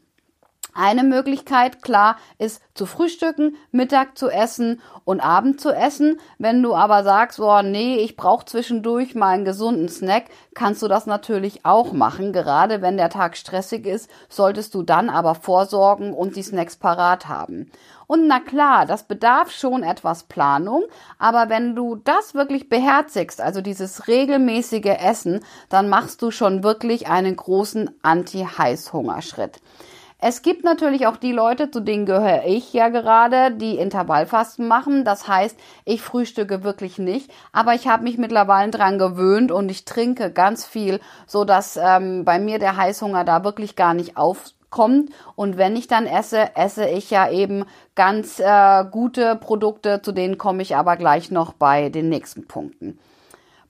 Eine 0.74 1.04
Möglichkeit, 1.04 1.82
klar, 1.82 2.16
ist 2.38 2.62
zu 2.74 2.86
frühstücken, 2.86 3.58
Mittag 3.72 4.18
zu 4.18 4.30
essen 4.30 4.82
und 5.04 5.20
Abend 5.20 5.60
zu 5.60 5.72
essen. 5.72 6.20
Wenn 6.38 6.64
du 6.64 6.74
aber 6.74 7.04
sagst, 7.04 7.40
oh 7.42 7.62
nee, 7.62 7.98
ich 7.98 8.16
brauche 8.16 8.46
zwischendurch 8.46 9.14
mal 9.14 9.34
einen 9.34 9.44
gesunden 9.44 9.90
Snack, 9.90 10.26
kannst 10.54 10.82
du 10.82 10.88
das 10.88 11.06
natürlich 11.06 11.66
auch 11.66 11.92
machen. 11.92 12.32
Gerade 12.32 12.82
wenn 12.82 12.96
der 12.96 13.10
Tag 13.10 13.36
stressig 13.36 13.86
ist, 13.86 14.10
solltest 14.30 14.74
du 14.74 14.84
dann 14.84 15.10
aber 15.10 15.36
vorsorgen 15.36 16.14
und 16.14 16.38
die 16.38 16.44
Snacks 16.44 16.78
parat 16.78 17.28
haben. 17.28 17.70
Und 18.08 18.28
na 18.28 18.40
klar, 18.40 18.86
das 18.86 19.04
bedarf 19.04 19.52
schon 19.52 19.84
etwas 19.84 20.24
Planung, 20.24 20.84
aber 21.18 21.48
wenn 21.48 21.76
du 21.76 21.96
das 21.96 22.34
wirklich 22.34 22.68
beherzigst, 22.68 23.40
also 23.40 23.62
dieses 23.62 24.10
regelmäßige 24.10 24.98
Essen, 25.02 25.46
dann 25.70 25.88
machst 25.88 26.22
du 26.22 26.32
schon 26.32 26.62
wirklich 26.64 27.08
einen 27.08 27.38
großen 27.38 27.90
Anti-Heißhungerschritt. 28.02 29.62
Es 30.24 30.44
gibt 30.44 30.64
natürlich 30.64 31.08
auch 31.08 31.18
die 31.18 31.32
Leute, 31.32 31.72
zu 31.72 31.80
denen 31.80 32.06
gehöre 32.06 32.46
ich 32.46 32.74
ja 32.74 32.90
gerade, 32.90 33.50
die 33.50 33.78
Intervallfasten 33.78 34.68
machen. 34.68 35.04
Das 35.04 35.28
heißt, 35.28 35.58
ich 35.84 36.04
frühstücke 36.04 36.64
wirklich 36.64 37.00
nicht, 37.00 37.32
aber 37.52 37.74
ich 37.74 37.88
habe 37.88 38.04
mich 38.04 38.20
mittlerweile 38.20 38.70
dran 38.70 39.00
gewöhnt 39.00 39.52
und 39.52 39.70
ich 39.70 39.84
trinke 39.84 40.32
ganz 40.32 40.64
viel, 40.64 41.00
so 41.26 41.44
dass 41.44 41.76
ähm, 41.76 42.24
bei 42.24 42.38
mir 42.38 42.60
der 42.60 42.78
Heißhunger 42.78 43.24
da 43.24 43.44
wirklich 43.44 43.76
gar 43.76 43.96
nicht 43.96 44.16
auf 44.16 44.52
kommt. 44.70 45.10
Und 45.36 45.58
wenn 45.58 45.76
ich 45.76 45.88
dann 45.88 46.06
esse, 46.06 46.56
esse 46.56 46.88
ich 46.88 47.10
ja 47.10 47.30
eben 47.30 47.66
ganz 47.96 48.40
äh, 48.40 48.86
gute 48.90 49.36
Produkte, 49.36 50.04
zu 50.04 50.12
denen 50.12 50.38
komme 50.38 50.62
ich 50.62 50.76
aber 50.76 50.98
gleich 50.98 51.32
noch 51.32 51.54
bei 51.54 51.90
den 51.90 52.10
nächsten 52.10 52.48
Punkten. 52.48 53.00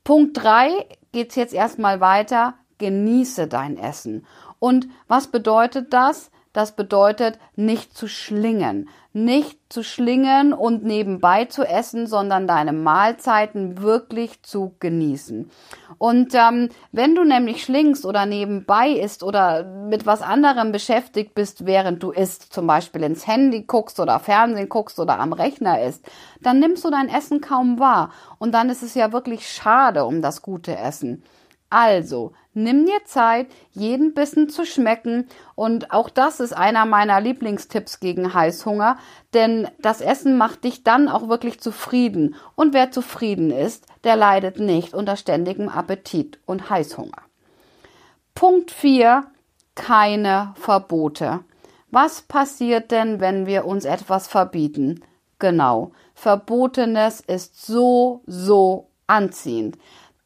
Punkt 0.04 0.38
drei 0.44 0.70
geht's 1.14 1.36
jetzt 1.36 1.54
erstmal 1.54 2.02
weiter. 2.02 2.56
Genieße 2.78 3.48
dein 3.48 3.78
Essen. 3.78 4.26
Und 4.60 4.88
was 5.08 5.28
bedeutet 5.28 5.94
das? 5.94 6.30
Das 6.54 6.76
bedeutet, 6.76 7.40
nicht 7.56 7.96
zu 7.96 8.08
schlingen. 8.08 8.90
Nicht 9.14 9.60
zu 9.70 9.84
schlingen 9.84 10.52
und 10.52 10.84
nebenbei 10.84 11.46
zu 11.46 11.64
essen, 11.64 12.08
sondern 12.08 12.46
deine 12.46 12.74
Mahlzeiten 12.74 13.82
wirklich 13.82 14.44
zu 14.44 14.76
genießen. 14.80 15.50
Und 15.98 16.34
ähm, 16.34 16.70
wenn 16.92 17.16
du 17.16 17.24
nämlich 17.24 17.64
schlingst 17.64 18.06
oder 18.06 18.26
nebenbei 18.26 18.90
isst 18.90 19.24
oder 19.24 19.64
mit 19.64 20.06
was 20.06 20.22
anderem 20.22 20.72
beschäftigt 20.72 21.36
bist, 21.36 21.66
während 21.66 22.04
du 22.04 22.12
isst, 22.12 22.54
zum 22.54 22.68
Beispiel 22.68 23.04
ins 23.04 23.28
Handy 23.28 23.64
guckst 23.64 24.00
oder 24.00 24.20
Fernsehen 24.20 24.68
guckst 24.68 25.00
oder 25.00 25.20
am 25.20 25.32
Rechner 25.32 25.82
isst, 25.82 26.06
dann 26.42 26.60
nimmst 26.60 26.84
du 26.84 26.90
dein 26.90 27.08
Essen 27.08 27.40
kaum 27.40 27.80
wahr. 27.80 28.12
Und 28.40 28.54
dann 28.54 28.70
ist 28.70 28.84
es 28.84 28.96
ja 28.96 29.14
wirklich 29.14 29.48
schade 29.48 30.04
um 30.06 30.22
das 30.22 30.42
gute 30.42 30.78
Essen. 30.78 31.24
Also, 31.72 32.34
nimm 32.54 32.86
dir 32.86 33.06
Zeit, 33.06 33.48
jeden 33.72 34.14
Bissen 34.14 34.50
zu 34.50 34.66
schmecken 34.66 35.30
und 35.56 35.92
auch 35.92 36.10
das 36.10 36.42
ist 36.42 36.52
einer 36.52 36.86
meiner 36.86 37.22
Lieblingstipps 37.22 38.02
gegen 38.02 38.34
Heißhunger, 38.34 38.98
denn 39.34 39.70
das 39.80 40.02
Essen 40.02 40.38
macht 40.38 40.66
dich 40.66 40.84
dann 40.84 41.08
auch 41.08 41.30
wirklich 41.30 41.62
zufrieden 41.62 42.36
und 42.56 42.74
wer 42.74 42.92
zufrieden 42.92 43.52
ist, 43.52 43.86
der 44.04 44.18
leidet 44.18 44.60
nicht 44.60 44.94
unter 44.94 45.16
ständigem 45.16 45.70
Appetit 45.70 46.40
und 46.46 46.70
Heißhunger. 46.70 47.22
Punkt 48.36 48.72
4. 48.72 49.24
Keine 49.74 50.54
Verbote. 50.56 51.40
Was 51.90 52.22
passiert 52.22 52.92
denn, 52.92 53.22
wenn 53.22 53.46
wir 53.46 53.64
uns 53.64 53.86
etwas 53.86 54.28
verbieten? 54.28 55.06
Genau, 55.40 55.94
Verbotenes 56.16 57.22
ist 57.22 57.66
so, 57.66 58.24
so 58.28 58.90
anziehend. 59.08 59.78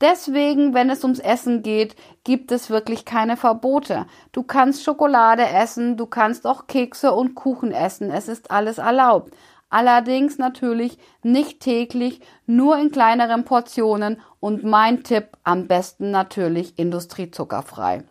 Deswegen, 0.02 0.74
wenn 0.74 0.90
es 0.90 1.04
ums 1.04 1.20
Essen 1.20 1.64
geht, 1.64 1.96
gibt 2.26 2.52
es 2.52 2.70
wirklich 2.70 3.06
keine 3.06 3.38
Verbote. 3.38 4.06
Du 4.34 4.44
kannst 4.44 4.84
Schokolade 4.84 5.48
essen, 5.48 5.96
du 5.96 6.06
kannst 6.06 6.46
auch 6.46 6.68
Kekse 6.68 7.14
und 7.14 7.34
Kuchen 7.34 7.72
essen, 7.72 8.12
es 8.12 8.28
ist 8.28 8.52
alles 8.52 8.78
erlaubt. 8.78 9.34
Allerdings 9.70 10.38
natürlich 10.38 10.98
nicht 11.24 11.62
täglich, 11.62 12.22
nur 12.46 12.78
in 12.78 12.92
kleineren 12.92 13.46
Portionen 13.46 14.22
und 14.40 14.64
mein 14.64 15.04
Tipp 15.04 15.30
am 15.44 15.68
besten 15.68 16.12
natürlich 16.12 16.78
industriezuckerfrei. 16.78 18.04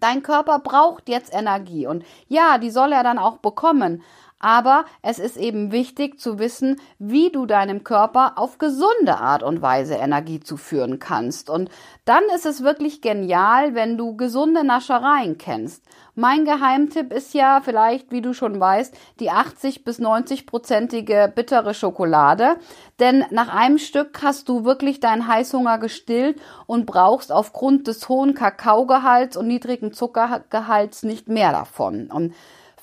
Dein 0.00 0.22
Körper 0.22 0.58
braucht 0.58 1.08
jetzt 1.08 1.32
Energie 1.32 1.86
und 1.86 2.04
ja, 2.28 2.58
die 2.58 2.70
soll 2.70 2.92
er 2.92 3.04
dann 3.04 3.18
auch 3.18 3.38
bekommen. 3.38 4.02
Aber 4.44 4.84
es 5.00 5.18
ist 5.18 5.38
eben 5.38 5.72
wichtig 5.72 6.20
zu 6.20 6.38
wissen, 6.38 6.78
wie 6.98 7.32
du 7.32 7.46
deinem 7.46 7.82
Körper 7.82 8.34
auf 8.36 8.58
gesunde 8.58 9.16
Art 9.16 9.42
und 9.42 9.62
Weise 9.62 9.94
Energie 9.94 10.38
zuführen 10.38 10.98
kannst. 10.98 11.48
Und 11.48 11.70
dann 12.04 12.22
ist 12.34 12.44
es 12.44 12.62
wirklich 12.62 13.00
genial, 13.00 13.74
wenn 13.74 13.96
du 13.96 14.18
gesunde 14.18 14.62
Naschereien 14.62 15.38
kennst. 15.38 15.82
Mein 16.14 16.44
Geheimtipp 16.44 17.10
ist 17.10 17.32
ja 17.32 17.62
vielleicht, 17.64 18.12
wie 18.12 18.20
du 18.20 18.34
schon 18.34 18.60
weißt, 18.60 18.94
die 19.18 19.30
80 19.30 19.82
bis 19.82 19.98
90 19.98 20.44
prozentige 20.44 21.32
bittere 21.34 21.72
Schokolade. 21.72 22.56
Denn 23.00 23.24
nach 23.30 23.48
einem 23.48 23.78
Stück 23.78 24.22
hast 24.22 24.50
du 24.50 24.66
wirklich 24.66 25.00
deinen 25.00 25.26
Heißhunger 25.26 25.78
gestillt 25.78 26.38
und 26.66 26.84
brauchst 26.84 27.32
aufgrund 27.32 27.88
des 27.88 28.10
hohen 28.10 28.34
Kakaogehalts 28.34 29.38
und 29.38 29.46
niedrigen 29.46 29.94
Zuckergehalts 29.94 31.02
nicht 31.02 31.28
mehr 31.28 31.52
davon. 31.52 32.10
Und 32.10 32.34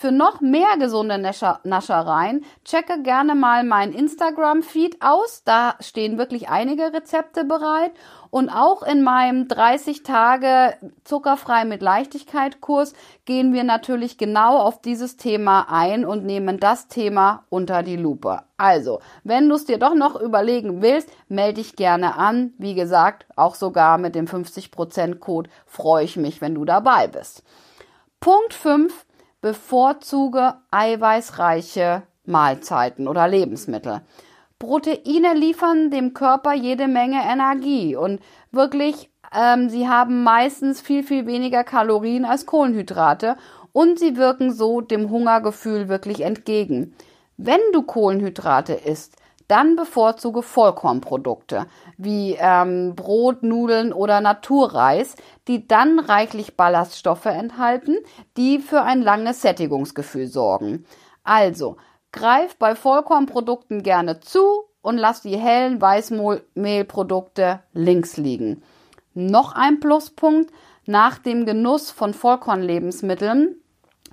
für 0.01 0.11
noch 0.11 0.41
mehr 0.41 0.77
gesunde 0.79 1.19
Naschereien 1.19 2.43
checke 2.65 3.03
gerne 3.03 3.35
mal 3.35 3.63
mein 3.63 3.93
Instagram-Feed 3.93 4.97
aus. 4.99 5.43
Da 5.43 5.75
stehen 5.79 6.17
wirklich 6.17 6.49
einige 6.49 6.91
Rezepte 6.91 7.43
bereit. 7.43 7.91
Und 8.31 8.49
auch 8.49 8.81
in 8.81 9.03
meinem 9.03 9.47
30 9.47 10.01
Tage 10.01 10.75
zuckerfrei 11.03 11.65
mit 11.65 11.83
Leichtigkeit 11.83 12.61
Kurs 12.61 12.93
gehen 13.25 13.53
wir 13.53 13.63
natürlich 13.63 14.17
genau 14.17 14.57
auf 14.57 14.81
dieses 14.81 15.17
Thema 15.17 15.67
ein 15.69 16.03
und 16.03 16.25
nehmen 16.25 16.59
das 16.59 16.87
Thema 16.87 17.43
unter 17.49 17.83
die 17.83 17.97
Lupe. 17.97 18.41
Also, 18.57 19.01
wenn 19.23 19.47
du 19.49 19.53
es 19.53 19.65
dir 19.65 19.77
doch 19.77 19.93
noch 19.93 20.19
überlegen 20.19 20.81
willst, 20.81 21.11
melde 21.27 21.61
dich 21.61 21.75
gerne 21.75 22.15
an. 22.15 22.53
Wie 22.57 22.73
gesagt, 22.73 23.27
auch 23.35 23.53
sogar 23.53 23.99
mit 23.99 24.15
dem 24.15 24.25
50% 24.25 25.19
Code 25.19 25.51
freue 25.67 26.05
ich 26.05 26.17
mich, 26.17 26.41
wenn 26.41 26.55
du 26.55 26.65
dabei 26.65 27.07
bist. 27.07 27.43
Punkt 28.19 28.55
5 28.55 29.05
bevorzuge 29.41 30.53
eiweißreiche 30.71 32.03
Mahlzeiten 32.25 33.07
oder 33.07 33.27
Lebensmittel. 33.27 34.01
Proteine 34.59 35.33
liefern 35.33 35.89
dem 35.89 36.13
Körper 36.13 36.53
jede 36.53 36.87
Menge 36.87 37.21
Energie 37.23 37.95
und 37.95 38.21
wirklich, 38.51 39.09
ähm, 39.35 39.69
sie 39.69 39.87
haben 39.87 40.23
meistens 40.23 40.81
viel, 40.81 41.03
viel 41.03 41.25
weniger 41.25 41.63
Kalorien 41.63 42.25
als 42.25 42.45
Kohlenhydrate 42.45 43.37
und 43.73 43.97
sie 43.97 44.17
wirken 44.17 44.53
so 44.53 44.81
dem 44.81 45.09
Hungergefühl 45.09 45.89
wirklich 45.89 46.21
entgegen. 46.21 46.93
Wenn 47.37 47.61
du 47.73 47.81
Kohlenhydrate 47.81 48.73
isst, 48.73 49.15
dann 49.51 49.75
bevorzuge 49.75 50.43
Vollkornprodukte 50.43 51.67
wie 51.97 52.37
ähm, 52.39 52.95
Brot, 52.95 53.43
Nudeln 53.43 53.91
oder 53.91 54.21
Naturreis, 54.21 55.15
die 55.49 55.67
dann 55.67 55.99
reichlich 55.99 56.55
Ballaststoffe 56.55 57.25
enthalten, 57.25 57.97
die 58.37 58.59
für 58.59 58.83
ein 58.83 59.01
langes 59.01 59.41
Sättigungsgefühl 59.41 60.27
sorgen. 60.27 60.85
Also, 61.23 61.75
greif 62.13 62.55
bei 62.55 62.75
Vollkornprodukten 62.75 63.83
gerne 63.83 64.21
zu 64.21 64.41
und 64.81 64.97
lass 64.97 65.21
die 65.21 65.37
hellen 65.37 65.81
Weißmehlprodukte 65.81 67.59
links 67.73 68.15
liegen. 68.15 68.63
Noch 69.13 69.53
ein 69.53 69.81
Pluspunkt, 69.81 70.51
nach 70.85 71.17
dem 71.17 71.45
Genuss 71.45 71.91
von 71.91 72.13
Vollkornlebensmitteln 72.13 73.60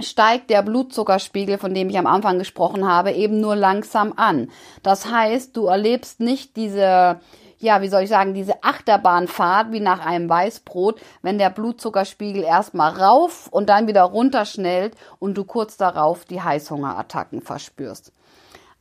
steigt 0.01 0.51
der 0.51 0.63
Blutzuckerspiegel, 0.63 1.59
von 1.59 1.75
dem 1.75 1.89
ich 1.91 1.99
am 1.99 2.07
Anfang 2.07 2.39
gesprochen 2.39 2.87
habe, 2.87 3.13
eben 3.13 3.41
nur 3.41 3.57
langsam 3.57 4.13
an. 4.17 4.51
Das 4.83 5.11
heißt, 5.11 5.57
du 5.57 5.67
erlebst 5.67 6.21
nicht 6.21 6.57
diese 6.57 7.21
ja, 7.61 7.83
wie 7.83 7.89
soll 7.89 8.03
ich 8.03 8.09
sagen, 8.09 8.35
diese 8.35 8.63
Achterbahnfahrt 8.63 9.73
wie 9.73 9.81
nach 9.81 10.05
einem 10.05 10.29
Weißbrot, 10.29 11.01
wenn 11.23 11.39
der 11.39 11.51
Blutzuckerspiegel 11.51 12.43
erstmal 12.43 12.93
rauf 12.93 13.49
und 13.51 13.69
dann 13.69 13.89
wieder 13.89 14.03
runterschnellt 14.03 14.95
und 15.19 15.37
du 15.37 15.45
kurz 15.45 15.77
darauf 15.77 16.25
die 16.25 16.41
Heißhungerattacken 16.41 17.43
verspürst. 17.43 18.13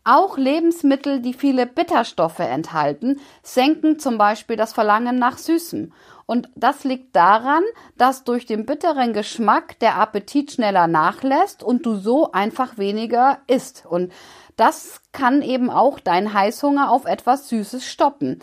Auch 0.03 0.37
Lebensmittel, 0.37 1.21
die 1.21 1.33
viele 1.33 1.65
Bitterstoffe 1.65 2.39
enthalten, 2.39 3.19
senken 3.43 3.99
zum 3.99 4.17
Beispiel 4.17 4.55
das 4.55 4.71
Verlangen 4.71 5.19
nach 5.19 5.37
Süßem. 5.37 5.91
Und 6.27 6.49
das 6.55 6.83
liegt 6.83 7.15
daran, 7.15 7.63
dass 7.97 8.25
durch 8.25 8.45
den 8.45 8.65
bitteren 8.65 9.13
Geschmack 9.13 9.79
der 9.79 9.95
Appetit 9.95 10.51
schneller 10.51 10.85
nachlässt 10.85 11.63
und 11.63 11.85
du 11.85 11.95
so 11.95 12.33
einfach 12.33 12.77
weniger 12.77 13.39
isst. 13.47 13.85
Und 13.89 14.11
das 14.57 15.01
kann 15.13 15.41
eben 15.41 15.69
auch 15.69 15.99
deinen 16.01 16.33
Heißhunger 16.33 16.91
auf 16.91 17.05
etwas 17.05 17.47
Süßes 17.47 17.85
stoppen. 17.85 18.39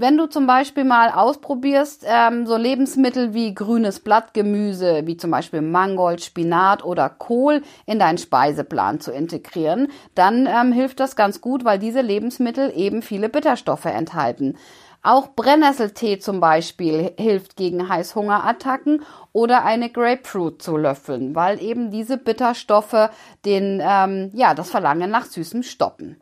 Wenn 0.00 0.16
du 0.16 0.26
zum 0.28 0.46
Beispiel 0.46 0.84
mal 0.84 1.10
ausprobierst, 1.10 2.04
ähm, 2.06 2.46
so 2.46 2.56
Lebensmittel 2.56 3.34
wie 3.34 3.52
grünes 3.52 3.98
Blattgemüse, 3.98 5.02
wie 5.06 5.16
zum 5.16 5.32
Beispiel 5.32 5.60
Mangold, 5.60 6.22
Spinat 6.22 6.84
oder 6.84 7.08
Kohl 7.08 7.62
in 7.84 7.98
deinen 7.98 8.16
Speiseplan 8.16 9.00
zu 9.00 9.10
integrieren, 9.10 9.88
dann 10.14 10.46
ähm, 10.46 10.70
hilft 10.70 11.00
das 11.00 11.16
ganz 11.16 11.40
gut, 11.40 11.64
weil 11.64 11.80
diese 11.80 12.00
Lebensmittel 12.00 12.72
eben 12.76 13.02
viele 13.02 13.28
Bitterstoffe 13.28 13.86
enthalten. 13.86 14.56
Auch 15.02 15.34
Brennnesseltee 15.34 16.20
zum 16.20 16.38
Beispiel 16.38 17.14
hilft 17.18 17.56
gegen 17.56 17.88
Heißhungerattacken 17.88 19.02
oder 19.32 19.64
eine 19.64 19.90
Grapefruit 19.90 20.62
zu 20.62 20.76
löffeln, 20.76 21.34
weil 21.34 21.60
eben 21.60 21.90
diese 21.90 22.18
Bitterstoffe 22.18 23.10
den, 23.44 23.82
ähm, 23.84 24.30
ja, 24.32 24.54
das 24.54 24.70
Verlangen 24.70 25.10
nach 25.10 25.24
Süßem 25.24 25.64
stoppen. 25.64 26.20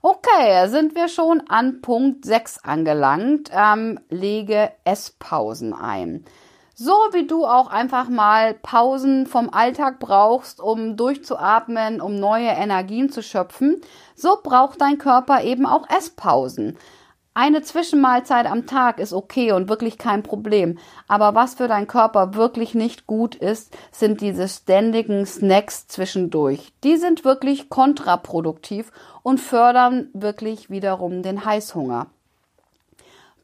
Okay, 0.00 0.68
sind 0.68 0.94
wir 0.94 1.08
schon 1.08 1.42
an 1.48 1.80
Punkt 1.80 2.24
6 2.24 2.62
angelangt. 2.62 3.50
Ähm, 3.52 3.98
lege 4.10 4.70
Esspausen 4.84 5.72
ein. 5.74 6.24
So 6.72 6.92
wie 7.10 7.26
du 7.26 7.44
auch 7.44 7.66
einfach 7.66 8.08
mal 8.08 8.54
Pausen 8.54 9.26
vom 9.26 9.50
Alltag 9.50 9.98
brauchst, 9.98 10.60
um 10.60 10.96
durchzuatmen, 10.96 12.00
um 12.00 12.14
neue 12.14 12.50
Energien 12.50 13.10
zu 13.10 13.24
schöpfen, 13.24 13.80
so 14.14 14.38
braucht 14.40 14.80
dein 14.80 14.98
Körper 14.98 15.42
eben 15.42 15.66
auch 15.66 15.90
Esspausen. 15.90 16.78
Eine 17.40 17.62
Zwischenmahlzeit 17.62 18.46
am 18.46 18.66
Tag 18.66 18.98
ist 18.98 19.12
okay 19.12 19.52
und 19.52 19.68
wirklich 19.68 19.96
kein 19.96 20.24
Problem. 20.24 20.76
Aber 21.06 21.36
was 21.36 21.54
für 21.54 21.68
deinen 21.68 21.86
Körper 21.86 22.34
wirklich 22.34 22.74
nicht 22.74 23.06
gut 23.06 23.36
ist, 23.36 23.72
sind 23.92 24.20
diese 24.20 24.48
ständigen 24.48 25.24
Snacks 25.24 25.86
zwischendurch. 25.86 26.72
Die 26.82 26.96
sind 26.96 27.24
wirklich 27.24 27.68
kontraproduktiv 27.68 28.90
und 29.22 29.38
fördern 29.38 30.08
wirklich 30.14 30.68
wiederum 30.68 31.22
den 31.22 31.44
Heißhunger. 31.44 32.08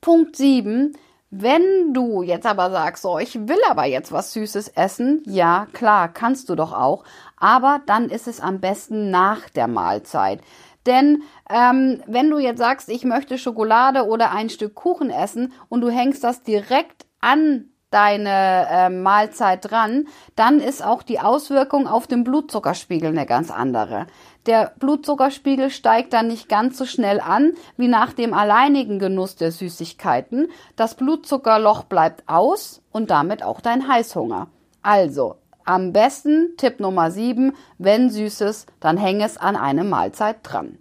Punkt 0.00 0.34
7. 0.34 0.96
Wenn 1.30 1.94
du 1.94 2.22
jetzt 2.22 2.46
aber 2.46 2.72
sagst, 2.72 3.04
so, 3.04 3.20
ich 3.20 3.46
will 3.46 3.60
aber 3.68 3.84
jetzt 3.84 4.10
was 4.10 4.32
Süßes 4.32 4.70
essen, 4.70 5.22
ja, 5.24 5.68
klar, 5.72 6.08
kannst 6.08 6.48
du 6.48 6.56
doch 6.56 6.72
auch, 6.72 7.04
aber 7.36 7.80
dann 7.86 8.08
ist 8.08 8.26
es 8.26 8.40
am 8.40 8.58
besten 8.58 9.12
nach 9.12 9.48
der 9.50 9.68
Mahlzeit. 9.68 10.40
Denn 10.86 11.22
ähm, 11.50 12.02
wenn 12.06 12.30
du 12.30 12.38
jetzt 12.38 12.58
sagst, 12.58 12.88
ich 12.88 13.04
möchte 13.04 13.38
Schokolade 13.38 14.06
oder 14.06 14.32
ein 14.32 14.50
Stück 14.50 14.74
Kuchen 14.74 15.10
essen 15.10 15.52
und 15.68 15.80
du 15.80 15.90
hängst 15.90 16.22
das 16.24 16.42
direkt 16.42 17.06
an 17.20 17.70
deine 17.94 18.66
äh, 18.68 18.90
Mahlzeit 18.90 19.70
dran, 19.70 20.08
dann 20.34 20.58
ist 20.58 20.84
auch 20.84 21.04
die 21.04 21.20
Auswirkung 21.20 21.86
auf 21.86 22.08
den 22.08 22.24
Blutzuckerspiegel 22.24 23.10
eine 23.10 23.24
ganz 23.24 23.52
andere. 23.52 24.08
Der 24.46 24.72
Blutzuckerspiegel 24.80 25.70
steigt 25.70 26.12
dann 26.12 26.26
nicht 26.26 26.48
ganz 26.48 26.76
so 26.76 26.86
schnell 26.86 27.20
an 27.20 27.52
wie 27.76 27.86
nach 27.86 28.12
dem 28.12 28.34
alleinigen 28.34 28.98
Genuss 28.98 29.36
der 29.36 29.52
Süßigkeiten. 29.52 30.48
Das 30.74 30.96
Blutzuckerloch 30.96 31.84
bleibt 31.84 32.24
aus 32.28 32.82
und 32.90 33.10
damit 33.10 33.44
auch 33.44 33.60
dein 33.60 33.86
Heißhunger. 33.86 34.48
Also, 34.82 35.36
am 35.64 35.92
besten 35.92 36.56
Tipp 36.56 36.80
Nummer 36.80 37.10
7, 37.10 37.52
wenn 37.78 38.10
Süßes, 38.10 38.66
dann 38.80 38.96
häng 38.96 39.20
es 39.22 39.36
an 39.36 39.56
eine 39.56 39.84
Mahlzeit 39.84 40.38
dran. 40.42 40.78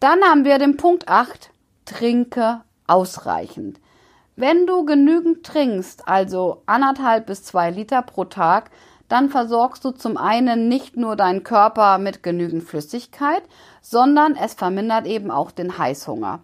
Dann 0.00 0.22
haben 0.22 0.44
wir 0.44 0.58
den 0.58 0.76
Punkt 0.76 1.08
8, 1.08 1.50
trinke 1.84 2.62
ausreichend. 2.86 3.78
Wenn 4.34 4.66
du 4.66 4.84
genügend 4.84 5.44
trinkst, 5.44 6.08
also 6.08 6.62
anderthalb 6.66 7.26
bis 7.26 7.44
zwei 7.44 7.70
Liter 7.70 8.02
pro 8.02 8.24
Tag, 8.24 8.70
dann 9.08 9.28
versorgst 9.28 9.84
du 9.84 9.90
zum 9.90 10.16
einen 10.16 10.68
nicht 10.68 10.96
nur 10.96 11.16
deinen 11.16 11.44
Körper 11.44 11.98
mit 11.98 12.22
genügend 12.22 12.64
Flüssigkeit, 12.64 13.42
sondern 13.82 14.34
es 14.36 14.54
vermindert 14.54 15.06
eben 15.06 15.30
auch 15.30 15.50
den 15.50 15.76
Heißhunger. 15.76 16.40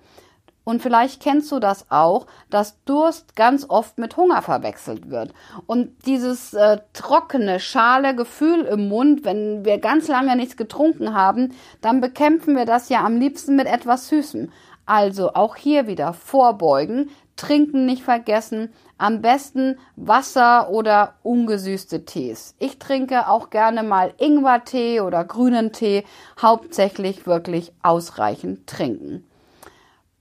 Und 0.68 0.82
vielleicht 0.82 1.22
kennst 1.22 1.50
du 1.50 1.60
das 1.60 1.86
auch, 1.88 2.26
dass 2.50 2.84
Durst 2.84 3.34
ganz 3.36 3.64
oft 3.70 3.96
mit 3.96 4.18
Hunger 4.18 4.42
verwechselt 4.42 5.08
wird. 5.08 5.32
Und 5.66 6.04
dieses 6.04 6.52
äh, 6.52 6.80
trockene, 6.92 7.58
schale 7.58 8.14
Gefühl 8.14 8.66
im 8.66 8.86
Mund, 8.90 9.24
wenn 9.24 9.64
wir 9.64 9.78
ganz 9.78 10.08
lange 10.08 10.36
nichts 10.36 10.58
getrunken 10.58 11.14
haben, 11.14 11.54
dann 11.80 12.02
bekämpfen 12.02 12.54
wir 12.54 12.66
das 12.66 12.90
ja 12.90 13.02
am 13.02 13.16
liebsten 13.16 13.56
mit 13.56 13.66
etwas 13.66 14.08
Süßem. 14.10 14.52
Also 14.84 15.32
auch 15.32 15.56
hier 15.56 15.86
wieder 15.86 16.12
vorbeugen, 16.12 17.08
trinken 17.36 17.86
nicht 17.86 18.02
vergessen, 18.02 18.70
am 18.98 19.22
besten 19.22 19.78
Wasser 19.96 20.68
oder 20.68 21.14
ungesüßte 21.22 22.04
Tees. 22.04 22.54
Ich 22.58 22.78
trinke 22.78 23.30
auch 23.30 23.48
gerne 23.48 23.82
mal 23.82 24.12
Ingwertee 24.18 25.00
oder 25.00 25.24
grünen 25.24 25.72
Tee, 25.72 26.04
hauptsächlich 26.38 27.26
wirklich 27.26 27.72
ausreichend 27.82 28.66
trinken. 28.66 29.24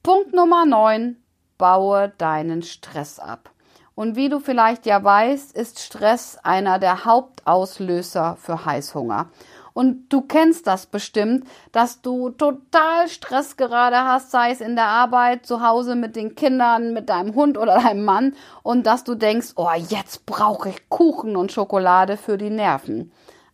Punkt 0.08 0.34
Nummer 0.34 0.66
9. 0.66 1.18
Baue 1.58 2.14
deinen 2.18 2.62
Stress 2.62 3.20
ab. 3.20 3.50
Und 3.94 4.16
wie 4.16 4.30
du 4.30 4.40
vielleicht 4.40 4.86
ja 4.86 5.04
weißt, 5.04 5.54
ist 5.54 5.82
Stress 5.82 6.38
einer 6.44 6.80
der 6.80 7.04
Hauptauslöser 7.04 8.38
für 8.40 8.64
Heißhunger. 8.64 9.28
Und 9.74 10.08
du 10.08 10.22
kennst 10.22 10.66
das 10.66 10.86
bestimmt, 10.86 11.46
dass 11.74 12.02
du 12.02 12.30
total 12.30 13.10
Stress 13.10 13.58
gerade 13.58 13.98
hast, 13.98 14.32
sei 14.32 14.52
es 14.52 14.62
in 14.62 14.78
der 14.78 14.86
Arbeit, 14.86 15.46
zu 15.46 15.62
Hause 15.62 15.96
mit 15.96 16.16
den 16.16 16.36
Kindern, 16.36 16.94
mit 16.94 17.10
deinem 17.10 17.36
Hund 17.36 17.58
oder 17.58 17.82
deinem 17.82 18.06
Mann, 18.06 18.34
und 18.64 18.88
dass 18.88 19.04
du 19.04 19.14
denkst, 19.14 19.56
oh, 19.58 19.72
jetzt 19.90 20.26
brauche 20.26 20.70
ich 20.70 20.88
Kuchen 20.88 21.36
und 21.36 21.52
Schokolade 21.52 22.16
für 22.16 22.38
die 22.38 22.50
Nerven. 22.50 23.12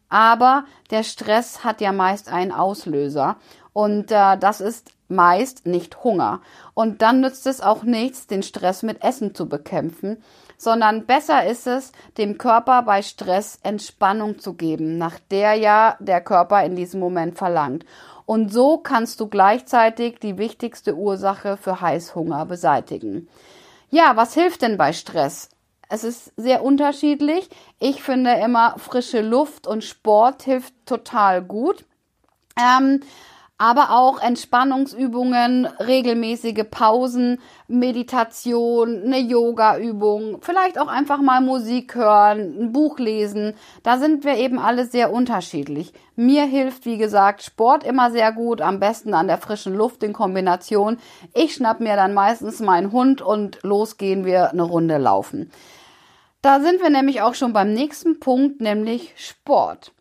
Aber 0.08 0.66
der 0.92 1.02
Stress 1.02 1.64
hat 1.64 1.82
ja 1.82 1.92
meist 1.92 2.32
einen 2.32 2.52
Auslöser. 2.52 3.38
Und 3.74 4.12
äh, 4.12 4.38
das 4.38 4.62
ist 4.62 4.92
meist 5.14 5.66
nicht 5.66 6.04
Hunger. 6.04 6.42
Und 6.74 7.02
dann 7.02 7.22
nützt 7.22 7.48
es 7.48 7.62
auch 7.62 7.84
nichts, 7.84 8.28
den 8.28 8.44
Stress 8.44 8.84
mit 8.84 9.04
Essen 9.04 9.36
zu 9.36 9.48
bekämpfen, 9.48 10.24
sondern 10.58 11.06
besser 11.06 11.46
ist 11.46 11.68
es, 11.68 11.92
dem 12.18 12.38
Körper 12.38 12.84
bei 12.84 13.02
Stress 13.02 13.60
Entspannung 13.64 14.40
zu 14.40 14.54
geben, 14.54 14.98
nach 14.98 15.20
der 15.32 15.56
ja 15.56 15.98
der 16.00 16.22
Körper 16.22 16.64
in 16.64 16.76
diesem 16.76 17.00
Moment 17.00 17.38
verlangt. 17.38 17.86
Und 18.26 18.52
so 18.52 18.78
kannst 18.78 19.20
du 19.20 19.28
gleichzeitig 19.28 20.20
die 20.20 20.38
wichtigste 20.38 20.96
Ursache 20.96 21.58
für 21.58 21.82
Heißhunger 21.82 22.46
beseitigen. 22.46 23.28
Ja, 23.90 24.16
was 24.16 24.34
hilft 24.34 24.62
denn 24.62 24.78
bei 24.78 24.94
Stress? 24.94 25.50
Es 25.90 26.04
ist 26.04 26.32
sehr 26.38 26.64
unterschiedlich. 26.64 27.50
Ich 27.80 28.02
finde 28.02 28.32
immer 28.34 28.76
frische 28.80 29.22
Luft 29.22 29.68
und 29.68 29.84
Sport 29.84 30.44
hilft 30.44 30.74
total 30.86 31.44
gut. 31.44 31.86
Ähm, 32.58 33.02
aber 33.58 33.92
auch 33.92 34.20
Entspannungsübungen, 34.20 35.66
regelmäßige 35.66 36.66
Pausen, 36.70 37.40
Meditation, 37.68 39.04
eine 39.04 39.20
Yoga-Übung, 39.20 40.40
vielleicht 40.42 40.80
auch 40.80 40.88
einfach 40.88 41.22
mal 41.22 41.40
Musik 41.40 41.96
hören, 41.96 42.58
ein 42.60 42.72
Buch 42.72 42.98
lesen. 42.98 43.54
Da 43.84 43.98
sind 44.00 44.26
wir 44.26 44.38
eben 44.38 44.58
alle 44.58 44.86
sehr 44.86 45.14
unterschiedlich. 45.14 45.94
Mir 46.16 46.46
hilft, 46.46 46.86
wie 46.86 46.98
gesagt, 46.98 47.44
Sport 47.44 47.84
immer 47.84 48.12
sehr 48.12 48.32
gut, 48.32 48.60
am 48.60 48.80
besten 48.80 49.14
an 49.14 49.28
der 49.28 49.38
frischen 49.38 49.76
Luft 49.76 50.04
in 50.04 50.14
Kombination. 50.14 50.98
Ich 51.34 51.54
schnapp 51.54 51.80
mir 51.80 51.96
dann 51.96 52.14
meistens 52.14 52.60
meinen 52.60 52.92
Hund 52.92 53.22
und 53.22 53.60
los 53.62 53.98
gehen 53.98 54.26
wir 54.26 54.52
eine 54.52 54.64
Runde 54.64 54.98
laufen. 54.98 55.52
Da 56.42 56.60
sind 56.60 56.82
wir 56.82 56.90
nämlich 56.90 57.22
auch 57.22 57.36
schon 57.36 57.54
beim 57.54 57.72
nächsten 57.72 58.20
Punkt, 58.20 58.60
nämlich 58.62 59.14
Sport 59.16 59.94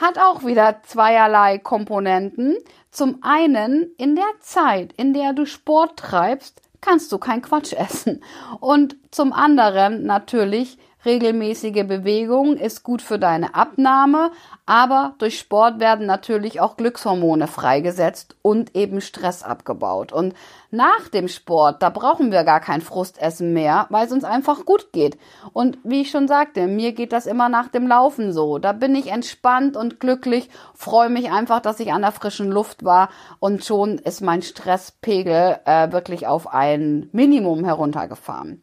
hat 0.00 0.18
auch 0.18 0.44
wieder 0.44 0.82
zweierlei 0.82 1.58
Komponenten. 1.58 2.56
Zum 2.90 3.18
einen, 3.22 3.92
in 3.98 4.16
der 4.16 4.30
Zeit, 4.40 4.92
in 4.94 5.12
der 5.12 5.32
du 5.32 5.46
Sport 5.46 5.98
treibst, 5.98 6.62
kannst 6.80 7.12
du 7.12 7.18
kein 7.18 7.42
Quatsch 7.42 7.72
essen. 7.72 8.22
Und 8.60 8.96
zum 9.10 9.32
anderen 9.32 10.04
natürlich, 10.04 10.78
Regelmäßige 11.06 11.86
Bewegung 11.86 12.56
ist 12.56 12.82
gut 12.82 13.00
für 13.00 13.18
deine 13.18 13.54
Abnahme, 13.54 14.32
aber 14.66 15.14
durch 15.16 15.38
Sport 15.38 15.80
werden 15.80 16.04
natürlich 16.04 16.60
auch 16.60 16.76
Glückshormone 16.76 17.46
freigesetzt 17.46 18.36
und 18.42 18.76
eben 18.76 19.00
Stress 19.00 19.42
abgebaut. 19.42 20.12
Und 20.12 20.34
nach 20.70 21.08
dem 21.08 21.28
Sport, 21.28 21.82
da 21.82 21.88
brauchen 21.88 22.32
wir 22.32 22.44
gar 22.44 22.60
kein 22.60 22.82
Frustessen 22.82 23.54
mehr, 23.54 23.86
weil 23.88 24.04
es 24.04 24.12
uns 24.12 24.24
einfach 24.24 24.66
gut 24.66 24.92
geht. 24.92 25.16
Und 25.54 25.78
wie 25.84 26.02
ich 26.02 26.10
schon 26.10 26.28
sagte, 26.28 26.66
mir 26.66 26.92
geht 26.92 27.14
das 27.14 27.24
immer 27.24 27.48
nach 27.48 27.68
dem 27.68 27.86
Laufen 27.86 28.34
so. 28.34 28.58
Da 28.58 28.72
bin 28.72 28.94
ich 28.94 29.10
entspannt 29.10 29.78
und 29.78 30.00
glücklich, 30.00 30.50
freue 30.74 31.08
mich 31.08 31.32
einfach, 31.32 31.60
dass 31.60 31.80
ich 31.80 31.94
an 31.94 32.02
der 32.02 32.12
frischen 32.12 32.50
Luft 32.50 32.84
war 32.84 33.08
und 33.38 33.64
schon 33.64 33.96
ist 33.96 34.20
mein 34.20 34.42
Stresspegel 34.42 35.60
äh, 35.64 35.90
wirklich 35.92 36.26
auf 36.26 36.52
ein 36.52 37.08
Minimum 37.12 37.64
heruntergefahren. 37.64 38.62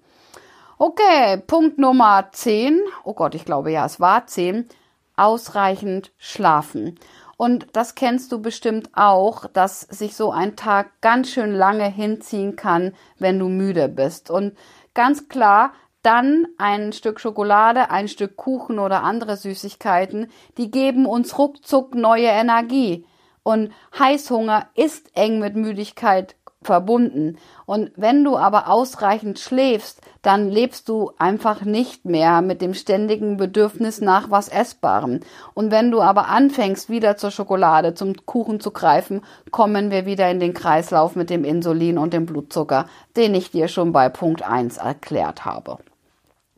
Okay, 0.79 1.37
Punkt 1.47 1.79
Nummer 1.79 2.29
10. 2.31 2.79
Oh 3.03 3.15
Gott, 3.15 3.33
ich 3.33 3.45
glaube 3.45 3.71
ja, 3.71 3.83
es 3.87 3.99
war 3.99 4.27
10. 4.27 4.69
Ausreichend 5.15 6.11
schlafen. 6.19 6.99
Und 7.35 7.65
das 7.73 7.95
kennst 7.95 8.31
du 8.31 8.39
bestimmt 8.43 8.91
auch, 8.93 9.47
dass 9.47 9.81
sich 9.81 10.15
so 10.15 10.31
ein 10.31 10.55
Tag 10.55 11.01
ganz 11.01 11.31
schön 11.31 11.55
lange 11.55 11.89
hinziehen 11.89 12.55
kann, 12.55 12.93
wenn 13.17 13.39
du 13.39 13.47
müde 13.47 13.89
bist. 13.89 14.29
Und 14.29 14.55
ganz 14.93 15.27
klar, 15.29 15.73
dann 16.03 16.45
ein 16.59 16.93
Stück 16.93 17.19
Schokolade, 17.19 17.89
ein 17.89 18.07
Stück 18.07 18.37
Kuchen 18.37 18.77
oder 18.77 19.01
andere 19.01 19.35
Süßigkeiten, 19.35 20.29
die 20.59 20.69
geben 20.69 21.07
uns 21.07 21.39
ruckzuck 21.39 21.95
neue 21.95 22.27
Energie. 22.27 23.03
Und 23.41 23.71
Heißhunger 23.97 24.67
ist 24.75 25.09
eng 25.17 25.39
mit 25.39 25.55
Müdigkeit 25.55 26.35
verbunden. 26.61 27.39
Und 27.65 27.91
wenn 27.95 28.23
du 28.23 28.37
aber 28.37 28.69
ausreichend 28.69 29.39
schläfst, 29.39 30.01
dann 30.27 30.49
lebst 30.49 30.89
du 30.89 31.11
einfach 31.17 31.61
nicht 31.61 32.03
mehr 32.03 32.41
mit 32.41 32.61
dem 32.61 32.73
ständigen 32.73 33.37
Bedürfnis 33.37 34.01
nach 34.01 34.29
was 34.29 34.49
Essbarem. 34.49 35.21
Und 35.53 35.71
wenn 35.71 35.89
du 35.89 36.01
aber 36.01 36.27
anfängst, 36.27 36.89
wieder 36.89 37.15
zur 37.15 37.31
Schokolade, 37.31 37.93
zum 37.93 38.13
Kuchen 38.25 38.59
zu 38.59 38.71
greifen, 38.71 39.21
kommen 39.51 39.89
wir 39.89 40.05
wieder 40.05 40.29
in 40.29 40.41
den 40.41 40.53
Kreislauf 40.53 41.15
mit 41.15 41.29
dem 41.29 41.45
Insulin 41.45 41.97
und 41.97 42.11
dem 42.11 42.25
Blutzucker, 42.25 42.87
den 43.15 43.35
ich 43.35 43.51
dir 43.51 43.69
schon 43.69 43.93
bei 43.93 44.09
Punkt 44.09 44.43
1 44.43 44.75
erklärt 44.75 45.45
habe. 45.45 45.77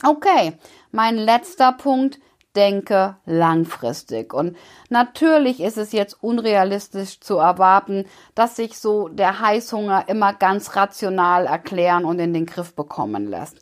Okay, 0.04 0.54
mein 0.92 1.16
letzter 1.16 1.72
Punkt 1.72 2.18
denke 2.56 3.16
langfristig. 3.26 4.34
Und 4.34 4.58
natürlich 4.90 5.60
ist 5.60 5.78
es 5.78 5.92
jetzt 5.92 6.18
unrealistisch 6.22 7.20
zu 7.20 7.38
erwarten, 7.38 8.06
dass 8.36 8.56
sich 8.56 8.78
so 8.78 9.08
der 9.08 9.40
Heißhunger 9.40 10.06
immer 10.08 10.34
ganz 10.34 10.76
rational 10.76 11.46
erklären 11.46 12.06
und 12.06 12.20
in 12.20 12.34
den 12.34 12.46
Griff 12.46 12.76
bekommen 12.76 13.28
lässt. 13.28 13.60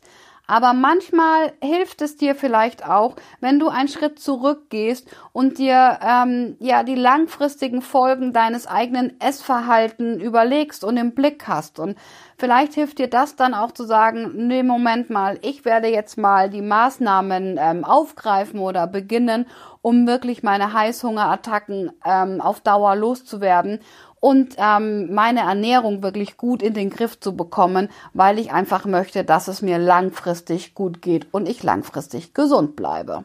Aber 0.50 0.72
manchmal 0.72 1.52
hilft 1.62 2.00
es 2.00 2.16
dir 2.16 2.34
vielleicht 2.34 2.82
auch, 2.82 3.16
wenn 3.40 3.58
du 3.58 3.68
einen 3.68 3.88
Schritt 3.88 4.18
zurückgehst 4.18 5.06
und 5.32 5.58
dir 5.58 5.98
ähm, 6.02 6.56
ja 6.58 6.84
die 6.84 6.94
langfristigen 6.94 7.82
Folgen 7.82 8.32
deines 8.32 8.66
eigenen 8.66 9.20
Essverhalten 9.20 10.18
überlegst 10.18 10.84
und 10.84 10.96
im 10.96 11.14
Blick 11.14 11.46
hast. 11.48 11.78
Und 11.78 11.98
vielleicht 12.38 12.72
hilft 12.72 12.98
dir 12.98 13.10
das 13.10 13.36
dann 13.36 13.52
auch 13.52 13.72
zu 13.72 13.84
sagen, 13.84 14.48
nee, 14.48 14.62
Moment 14.62 15.10
mal, 15.10 15.38
ich 15.42 15.66
werde 15.66 15.88
jetzt 15.88 16.16
mal 16.16 16.48
die 16.48 16.62
Maßnahmen 16.62 17.58
ähm, 17.60 17.84
aufgreifen 17.84 18.58
oder 18.58 18.86
beginnen, 18.86 19.46
um 19.82 20.06
wirklich 20.06 20.42
meine 20.42 20.72
Heißhungerattacken 20.72 21.92
ähm, 22.06 22.40
auf 22.40 22.60
Dauer 22.60 22.96
loszuwerden 22.96 23.80
und 24.20 24.56
ähm, 24.58 25.14
meine 25.14 25.40
Ernährung 25.40 26.02
wirklich 26.02 26.36
gut 26.36 26.62
in 26.62 26.74
den 26.74 26.90
Griff 26.90 27.18
zu 27.20 27.36
bekommen, 27.36 27.88
weil 28.14 28.38
ich 28.38 28.52
einfach 28.52 28.84
möchte, 28.84 29.24
dass 29.24 29.48
es 29.48 29.62
mir 29.62 29.78
langfristig 29.78 30.74
gut 30.74 31.02
geht 31.02 31.26
und 31.32 31.48
ich 31.48 31.62
langfristig 31.62 32.34
gesund 32.34 32.76
bleibe. 32.76 33.24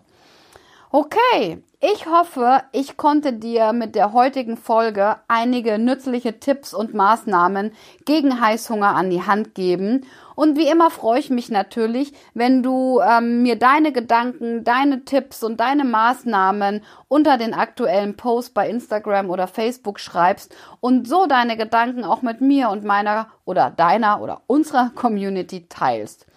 Okay, 0.95 1.63
ich 1.81 2.05
hoffe, 2.05 2.61
ich 2.71 2.97
konnte 2.97 3.33
dir 3.33 3.73
mit 3.73 3.95
der 3.95 4.13
heutigen 4.13 4.57
Folge 4.57 5.15
einige 5.27 5.79
nützliche 5.79 6.39
Tipps 6.39 6.71
und 6.71 6.93
Maßnahmen 6.93 7.71
gegen 8.05 8.39
Heißhunger 8.39 8.89
an 8.89 9.09
die 9.09 9.23
Hand 9.23 9.55
geben 9.55 10.05
und 10.35 10.55
wie 10.55 10.67
immer 10.69 10.91
freue 10.91 11.19
ich 11.19 11.31
mich 11.31 11.49
natürlich, 11.49 12.13
wenn 12.35 12.61
du 12.61 12.99
ähm, 12.99 13.41
mir 13.41 13.57
deine 13.57 13.91
Gedanken, 13.91 14.63
deine 14.63 15.03
Tipps 15.03 15.41
und 15.41 15.59
deine 15.59 15.83
Maßnahmen 15.83 16.83
unter 17.07 17.39
den 17.39 17.55
aktuellen 17.55 18.15
Post 18.15 18.53
bei 18.53 18.69
Instagram 18.69 19.31
oder 19.31 19.47
Facebook 19.47 19.99
schreibst 19.99 20.55
und 20.79 21.07
so 21.07 21.25
deine 21.25 21.57
Gedanken 21.57 22.03
auch 22.03 22.21
mit 22.21 22.39
mir 22.39 22.69
und 22.69 22.83
meiner 22.83 23.29
oder 23.45 23.71
deiner 23.71 24.21
oder 24.21 24.41
unserer 24.45 24.91
Community 24.93 25.67
teilst. 25.67 26.27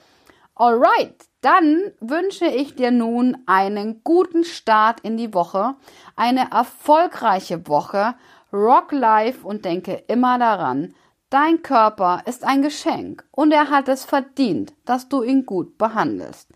Alright, 0.55 1.27
dann 1.47 1.93
wünsche 2.01 2.47
ich 2.47 2.75
dir 2.75 2.91
nun 2.91 3.37
einen 3.47 4.03
guten 4.03 4.43
Start 4.43 4.99
in 5.03 5.17
die 5.17 5.33
Woche, 5.33 5.77
eine 6.17 6.51
erfolgreiche 6.51 7.69
Woche, 7.69 8.17
Rock 8.53 8.91
Life 8.91 9.47
und 9.47 9.65
denke 9.65 10.03
immer 10.09 10.41
daran, 10.41 10.93
Dein 11.31 11.63
Körper 11.63 12.23
ist 12.27 12.45
ein 12.45 12.63
Geschenk 12.63 13.25
und 13.31 13.53
er 13.53 13.71
hat 13.71 13.89
es 13.89 14.05
verdient, 14.05 14.75
dass 14.85 15.09
du 15.09 15.23
ihn 15.23 15.47
gut 15.47 15.79
behandelst. 15.79 16.49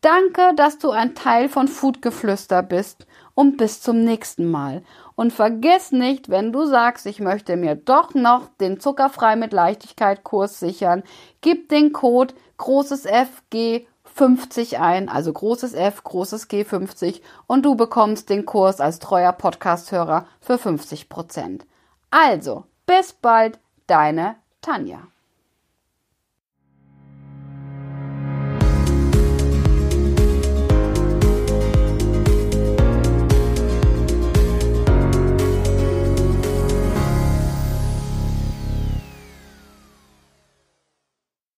Danke, 0.00 0.54
dass 0.56 0.78
du 0.78 0.90
ein 0.90 1.14
Teil 1.14 1.48
von 1.48 1.68
Foodgeflüster 1.68 2.64
bist 2.64 3.06
und 3.34 3.56
bis 3.56 3.80
zum 3.80 4.02
nächsten 4.02 4.50
Mal. 4.50 4.82
Und 5.14 5.32
vergiss 5.32 5.92
nicht, 5.92 6.28
wenn 6.28 6.50
du 6.50 6.66
sagst, 6.66 7.06
ich 7.06 7.20
möchte 7.20 7.56
mir 7.56 7.76
doch 7.76 8.14
noch 8.14 8.48
den 8.60 8.80
Zuckerfrei 8.80 9.36
mit 9.36 9.52
Leichtigkeit 9.52 10.24
Kurs 10.24 10.58
sichern, 10.58 11.04
gib 11.40 11.68
den 11.68 11.92
Code 11.92 12.34
großes 12.56 13.06
FG 13.06 13.86
50 14.14 14.78
ein, 14.78 15.08
also 15.08 15.32
großes 15.32 15.74
F, 15.74 16.04
großes 16.04 16.48
G 16.48 16.64
50 16.64 17.22
und 17.46 17.64
du 17.64 17.74
bekommst 17.74 18.28
den 18.30 18.44
Kurs 18.46 18.80
als 18.80 18.98
treuer 18.98 19.32
Podcasthörer 19.32 20.26
für 20.40 20.58
50 20.58 21.08
Prozent. 21.08 21.66
Also, 22.10 22.64
bis 22.86 23.12
bald, 23.12 23.58
Deine 23.86 24.36
Tanja. 24.60 25.11